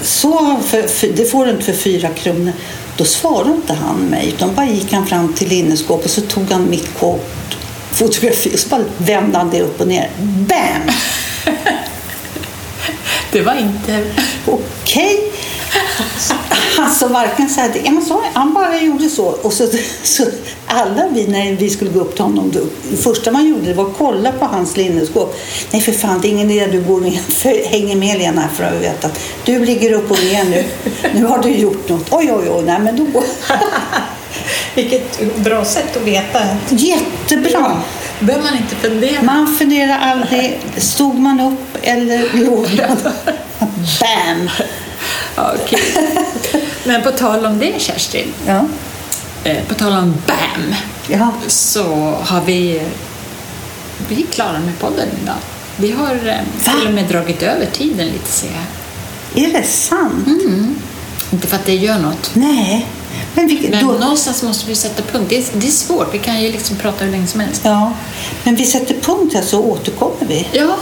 så, 0.04 0.58
för, 0.66 0.88
för, 0.88 1.08
det 1.08 1.26
får 1.26 1.46
du 1.46 1.52
inte 1.52 1.64
för 1.64 1.74
fyra 1.74 2.10
kronor. 2.10 2.54
Då 2.98 3.06
svarade 3.06 3.52
inte 3.52 3.74
han 3.74 3.98
mig, 3.98 4.28
utan 4.28 4.56
bara 4.56 4.66
gick 4.66 4.94
han 4.94 5.08
fram 5.08 5.34
till 5.34 5.50
linneskåpet 5.50 6.06
och 6.06 6.12
så 6.12 6.22
tog 6.22 6.52
han 6.52 6.70
mitt 6.70 7.00
kort, 7.00 7.58
fotografi 7.92 8.56
och 8.56 8.60
så 8.60 8.70
bara 8.70 8.84
vände 8.98 9.38
han 9.38 9.50
det 9.50 9.62
upp 9.62 9.82
och 9.82 9.88
ner. 9.88 10.10
Bam! 10.20 10.92
Det 13.32 13.42
var 13.42 13.56
inte... 13.56 14.04
Okej. 14.46 15.32
Alltså 16.80 17.08
varken 17.08 17.50
så 17.50 17.62
här, 17.62 17.72
ja, 17.84 17.92
men 17.92 18.06
så, 18.06 18.24
han 18.34 18.54
bara 18.54 18.82
gjorde 18.82 19.10
så. 19.10 19.26
Och 19.26 19.54
så, 19.54 19.68
så 20.04 20.24
alla 20.68 21.08
vi 21.14 21.28
när 21.28 21.56
vi 21.56 21.70
skulle 21.70 21.92
gå 21.92 22.00
upp 22.00 22.16
till 22.16 22.24
honom, 22.24 22.52
det 22.92 22.98
första 22.98 23.32
man 23.32 23.48
gjorde 23.48 23.74
var 23.74 23.88
att 23.88 23.98
kolla 23.98 24.32
på 24.32 24.46
hans 24.46 24.78
linneskåp. 24.78 25.36
Nej 25.72 25.82
för 25.82 25.92
fan, 25.92 26.22
det 26.22 26.28
är 26.28 26.30
ingen 26.30 26.52
idé 26.52 26.68
du 26.72 26.82
går 26.82 27.02
ner, 27.02 27.12
för, 27.32 27.70
hänger 27.70 27.96
med 27.96 28.18
Lena 28.18 28.50
för 28.54 28.64
att 28.64 28.82
veta 28.82 29.08
att 29.08 29.20
du 29.46 29.66
ligger 29.66 29.94
upp 29.94 30.12
och 30.12 30.24
ner 30.24 30.44
nu. 30.44 30.64
Nu 31.14 31.26
har 31.26 31.44
du 31.44 31.50
gjort 31.50 31.90
något. 31.90 32.08
Oj, 32.12 32.34
oj, 32.34 32.50
oj, 32.50 32.64
nej 32.66 32.80
men 32.80 32.96
då 32.96 33.04
går 33.04 33.24
Vilket 34.76 35.36
bra 35.36 35.66
sätt 35.66 35.98
att 35.98 36.04
veta. 36.04 36.40
Jättebra. 36.70 37.82
behöver 38.20 38.44
man 38.44 38.58
inte 38.58 38.76
fundera. 38.76 39.22
Man 39.22 39.56
funderar 39.56 40.00
aldrig, 40.00 40.60
stod 40.78 41.20
man 41.20 41.40
upp 41.40 41.78
eller 41.82 42.30
låg 42.34 42.68
man? 42.78 43.14
Bam! 44.00 44.50
Okej. 45.36 45.82
Men 46.84 47.02
på 47.04 47.12
tal 47.12 47.46
om 47.46 47.60
det, 47.60 47.74
Kerstin. 47.82 48.34
Ja. 48.48 48.66
Eh, 49.44 49.64
på 49.68 49.74
tal 49.74 49.94
om 49.94 50.14
BAM. 50.28 50.76
ja. 51.08 51.32
Så 51.48 51.84
har 52.24 52.42
vi... 52.42 52.82
Vi 54.08 54.22
är 54.22 54.28
klara 54.28 54.60
med 54.60 54.80
podden 54.80 55.08
idag. 55.24 55.36
Vi 55.78 55.92
har 55.92 56.16
eh, 56.28 56.36
Va? 56.66 56.72
till 56.80 56.88
och 56.88 56.94
med 56.94 57.06
dragit 57.06 57.44
över 57.44 57.66
tiden 57.66 58.08
lite, 58.08 58.32
ser 58.32 58.48
jag. 58.48 59.44
Är 59.46 59.54
det 59.54 59.64
sant? 59.64 60.28
Inte 61.32 61.48
för 61.48 61.56
att 61.56 61.66
det 61.66 61.76
gör 61.76 62.00
något. 62.00 62.32
Nej. 62.34 62.88
Men, 63.34 63.48
vi, 63.48 63.70
Men 63.72 63.88
då, 63.88 63.94
någonstans 63.94 64.44
måste 64.44 64.70
vi 64.70 64.76
sätta 64.76 65.04
punkt. 65.04 65.26
Det 65.30 65.38
är, 65.38 65.44
det 65.54 65.68
är 65.68 65.72
svårt. 65.72 66.14
Vi 66.14 66.20
kan 66.20 66.42
ju 66.42 66.52
liksom 66.52 66.76
prata 66.76 67.06
hur 67.06 67.12
länge 67.12 67.28
som 67.28 67.40
helst. 67.40 67.62
ja, 67.64 67.94
men 68.44 68.56
vi 68.56 68.66
sätter 68.66 68.96
punkt 68.96 69.34
här 69.34 69.42
så 69.42 69.64
återkommer 69.64 70.26
vi. 70.28 70.48
Ja, 70.52 70.76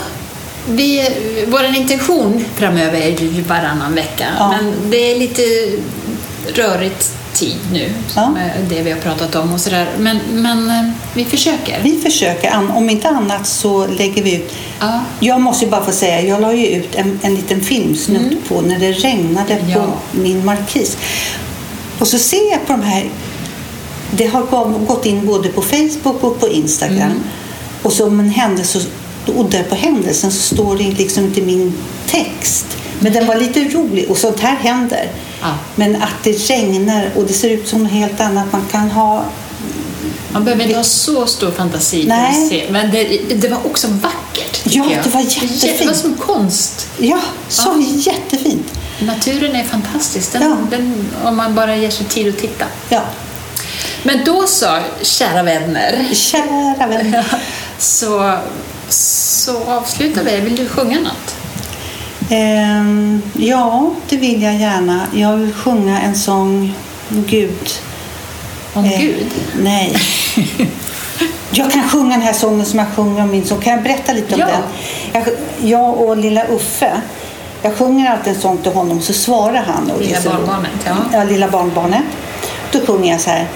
vi, 0.68 1.10
vår 1.48 1.64
intention 1.76 2.46
framöver 2.56 3.00
är 3.02 3.10
ju 3.22 3.42
varannan 3.42 3.96
vecka. 3.96 4.26
Ja. 4.40 4.50
Men 4.52 4.74
det 4.92 4.98
är 5.12 5.20
lite 5.20 5.42
rörigt 6.54 7.14
tid 7.34 7.56
nu, 7.74 7.94
som 8.08 8.38
Ja. 8.42 8.52
det 8.70 8.82
vi 8.82 8.92
har 8.92 9.00
pratat 9.00 9.36
om 9.36 9.54
och 9.54 9.62
sådär. 9.62 9.88
Men, 9.98 10.20
men 10.32 10.70
eh, 10.70 10.90
vi 11.14 11.26
försöker. 11.26 11.80
Vi 11.84 12.00
försöker, 12.02 12.72
om 12.76 12.90
inte 12.90 13.10
annat 13.10 13.48
så 13.48 13.88
lägger 13.88 14.24
vi 14.24 14.36
ut. 14.36 14.54
Ja. 14.80 15.02
Jag 15.20 15.42
måste 15.42 15.66
ju 15.66 15.72
bara 15.72 15.86
få 15.86 15.92
säga, 15.92 16.22
jag 16.22 16.42
la 16.42 16.54
ju 16.54 16.68
ut 16.68 16.96
en, 16.96 17.20
en 17.24 17.36
liten 17.36 17.62
filmsnutt 17.62 18.48
på 18.50 18.62
när 18.62 18.80
det 18.80 18.92
regnade 18.92 19.56
på 19.56 19.64
Ja. 19.72 19.94
min 20.12 20.46
markis. 20.46 20.98
Och 22.00 22.08
så 22.08 22.18
ser 22.20 22.52
jag 22.52 22.66
på 22.68 22.74
de 22.74 22.82
här, 22.82 23.10
det 24.12 24.26
har 24.28 24.42
gå- 24.42 24.80
gått 24.88 25.06
in 25.06 25.26
både 25.26 25.50
på 25.50 25.62
Facebook 25.62 26.24
och 26.24 26.40
på 26.40 26.48
Instagram. 26.48 27.24
Och 27.84 27.94
som 27.94 28.20
en 28.20 28.30
händelse, 28.30 28.80
och 29.26 29.46
där 29.50 29.64
på 29.64 29.76
händelsen 29.76 30.32
så 30.32 30.56
står 30.56 30.78
det 30.78 30.84
liksom 30.84 31.24
inte 31.24 31.42
min 31.42 31.74
text. 32.08 32.66
Men 33.00 33.14
den 33.14 33.26
var 33.28 33.36
lite 33.36 33.60
rolig 33.64 34.10
och 34.10 34.18
sånt 34.18 34.40
här 34.40 34.56
händer. 34.56 35.10
Ja. 35.42 35.48
Men 35.76 35.96
att 35.96 36.24
det 36.24 36.32
regnar 36.32 37.10
och 37.16 37.24
det 37.26 37.34
ser 37.34 37.50
ut 37.50 37.68
som 37.68 37.84
något 37.84 37.92
helt 37.92 38.20
annat. 38.22 38.52
Man 38.52 38.66
kan 38.72 38.92
ha 38.92 39.24
Man 40.32 40.44
behöver 40.46 40.64
inte 40.64 40.78
ha 40.78 40.84
så 40.84 41.26
stor 41.28 41.52
fantasi 41.52 42.02
för 42.02 42.08
Nej. 42.10 42.44
att 42.44 42.50
se. 42.50 42.66
Men 42.72 42.92
det, 42.92 43.04
det 43.36 43.48
var 43.48 43.58
också 43.66 43.88
vackert. 43.88 44.62
Ja, 44.64 44.86
jag. 44.92 45.04
det 45.04 45.10
var 45.10 45.22
Det 45.22 45.28
jättefint. 45.28 45.86
var 45.90 45.94
som 45.98 46.14
konst. 46.16 46.88
Ja, 46.98 47.20
så 47.50 47.70
Ja. 47.70 47.84
jättefint. 48.14 48.68
Naturen 49.02 49.56
är 49.56 49.64
fantastisk 49.64 50.32
den, 50.34 50.42
Ja. 50.42 50.58
den, 50.78 51.08
om 51.24 51.38
man 51.38 51.56
bara 51.56 51.76
ger 51.76 51.90
sig 51.90 52.06
tid 52.06 52.28
att 52.30 52.38
titta. 52.38 52.66
Ja, 52.90 53.02
Men 54.04 54.26
då 54.26 54.48
så, 54.48 54.78
kära 55.02 55.44
vänner. 55.44 56.06
kära 56.14 56.88
vän. 56.88 57.24
Så, 57.78 58.38
så 58.90 59.64
avslutar 59.68 60.24
vi. 60.24 60.40
Vill 60.42 60.56
du 60.56 60.68
sjunga 60.70 61.00
något? 61.00 61.36
Ehm, 62.30 63.22
ja, 63.34 63.92
det 64.10 64.18
vill 64.18 64.42
jag 64.44 64.56
gärna. 64.56 65.02
Jag 65.14 65.38
vill 65.38 65.54
sjunga 65.54 66.02
en 66.02 66.16
sång 66.16 66.74
Gud. 67.10 67.70
Om 68.74 68.86
Eh, 68.86 69.00
Gud? 69.02 69.28
Nej. 69.62 69.96
Jag 71.52 71.72
kan 71.72 71.90
sjunga 71.90 72.10
den 72.10 72.22
här 72.22 72.34
sången 72.34 72.66
som 72.66 72.80
jag 72.80 72.88
sjunger 72.96 73.24
om 73.24 73.32
min 73.32 73.46
son. 73.46 73.62
Kan 73.62 73.74
jag 73.74 73.84
berätta 73.84 74.14
lite 74.14 74.36
om 74.36 74.40
Ja. 74.42 74.48
den? 74.48 74.64
Jag, 75.14 75.34
jag 75.70 75.98
och 76.02 76.18
lilla 76.18 76.44
Uffe, 76.48 77.02
jag 77.62 77.76
sjunger 77.78 78.12
alltid 78.12 78.34
en 78.34 78.40
sång 78.42 78.58
till 78.58 78.72
honom 78.72 79.02
så 79.02 79.14
svarar 79.14 79.64
han. 79.68 79.92
Och 79.92 80.02
Lilla 80.02 80.16
roligt. 80.20 80.26
barnbarnet, 80.32 80.70
ja. 80.86 80.96
Ja, 81.14 81.24
lilla 81.24 81.48
barnbarnet. 81.48 82.04
Då 82.72 82.80
sjunger 82.86 83.12
jag 83.12 83.22
så 83.22 83.30
här. 83.30 83.48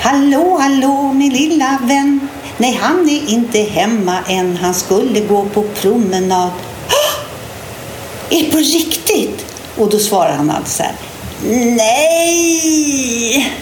Hallå, 0.00 0.58
hallå 0.60 1.12
min 1.12 1.32
lilla 1.32 1.78
vän. 1.82 2.28
Nej, 2.62 2.78
han 2.82 3.08
är 3.08 3.28
inte 3.28 3.58
hemma 3.58 4.18
än. 4.28 4.56
Han 4.56 4.74
skulle 4.74 5.20
gå 5.20 5.44
på 5.44 5.62
promenad. 5.62 6.50
Är 8.30 8.44
det 8.44 8.50
på 8.50 8.58
riktigt? 8.58 9.46
Och 9.76 9.90
då 9.90 9.98
svarar 9.98 10.32
han 10.32 10.50
alltid 10.50 10.72
så 10.72 10.82
här. 10.82 10.94
Nej! 11.76 13.52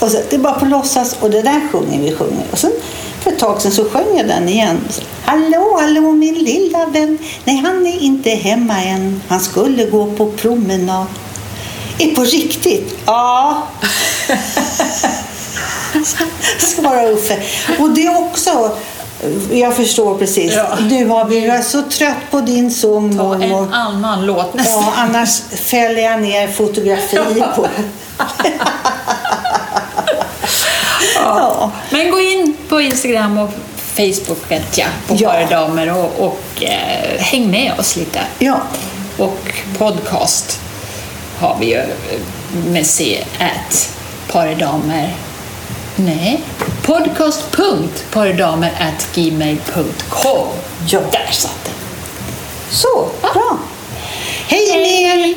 Och 0.00 0.10
så, 0.10 0.18
det 0.30 0.36
är 0.36 0.38
bara 0.38 0.58
på 0.58 0.64
låtsas 0.64 1.16
och 1.20 1.30
det 1.30 1.42
där 1.42 1.68
sjunger 1.72 2.00
vi 2.00 2.16
sjunger. 2.16 2.44
Och 2.50 2.58
sen 2.58 2.72
för 3.20 3.30
ett 3.30 3.38
tag 3.38 3.62
sedan 3.62 3.72
så 3.72 3.84
sjöng 3.84 4.16
jag 4.16 4.28
den 4.28 4.48
igen. 4.48 4.80
Så, 4.90 5.02
hallå, 5.24 5.78
hallå 5.80 6.12
min 6.12 6.34
lilla 6.34 6.86
vän. 6.86 7.18
Nej, 7.44 7.56
han 7.56 7.86
är 7.86 7.98
inte 7.98 8.30
hemma 8.30 8.82
än. 8.82 9.22
Han 9.28 9.40
skulle 9.40 9.84
gå 9.86 10.06
på 10.06 10.30
promenad. 10.30 11.06
Är 11.98 12.14
på 12.14 12.24
riktigt? 12.24 12.98
Ja. 13.06 13.62
Svarar 16.58 17.10
Uffe. 17.10 17.42
Och 17.78 17.90
det 17.90 18.06
är 18.06 18.18
också 18.18 18.76
Jag 19.52 19.76
förstår 19.76 20.18
precis. 20.18 20.52
Ja. 20.54 20.78
Nu 20.90 21.08
har 21.08 21.24
är 21.46 21.62
så 21.62 21.82
trött 21.82 22.30
på 22.30 22.40
din 22.40 22.70
sång 22.70 23.16
Ta 23.16 23.22
mormor. 23.22 23.62
en 23.62 23.72
annan 23.74 24.26
låt 24.26 24.54
nästa. 24.54 24.72
Ja, 24.72 24.92
annars 24.96 25.40
fäller 25.40 26.02
jag 26.02 26.22
ner 26.22 26.48
fotografi 26.48 27.16
på 27.56 27.66
Ja. 31.16 31.70
Men 31.90 32.10
gå 32.10 32.20
in 32.20 32.56
på 32.68 32.80
Instagram 32.80 33.38
och 33.38 33.50
Facebook 33.96 34.50
vet 34.50 34.78
jag, 34.78 34.88
på 35.08 35.14
Ja. 35.18 35.28
Bara 35.28 35.46
Damer 35.46 35.92
och, 35.98 36.26
och 36.26 36.62
eh, 36.62 37.18
häng 37.20 37.50
med 37.50 37.72
oss 37.78 37.96
lite. 37.96 38.20
Ja. 38.38 38.60
Och 39.18 39.52
podcast 39.78 40.60
har 41.38 41.56
vi 41.60 41.66
ju 41.66 41.82
med 42.66 42.86
C, 42.86 43.24
at 43.38 43.92
pardamer. 44.32 45.14
Nej, 45.96 46.40
podcast.pardamer 46.82 48.70
at 48.78 49.08
gmail.com. 49.14 50.46
Ja. 50.86 51.00
Där 51.00 51.32
satt 51.32 51.64
den. 51.64 51.74
Så, 52.70 53.08
bra. 53.20 53.58
Hej 54.48 54.70
Emil! 54.70 55.34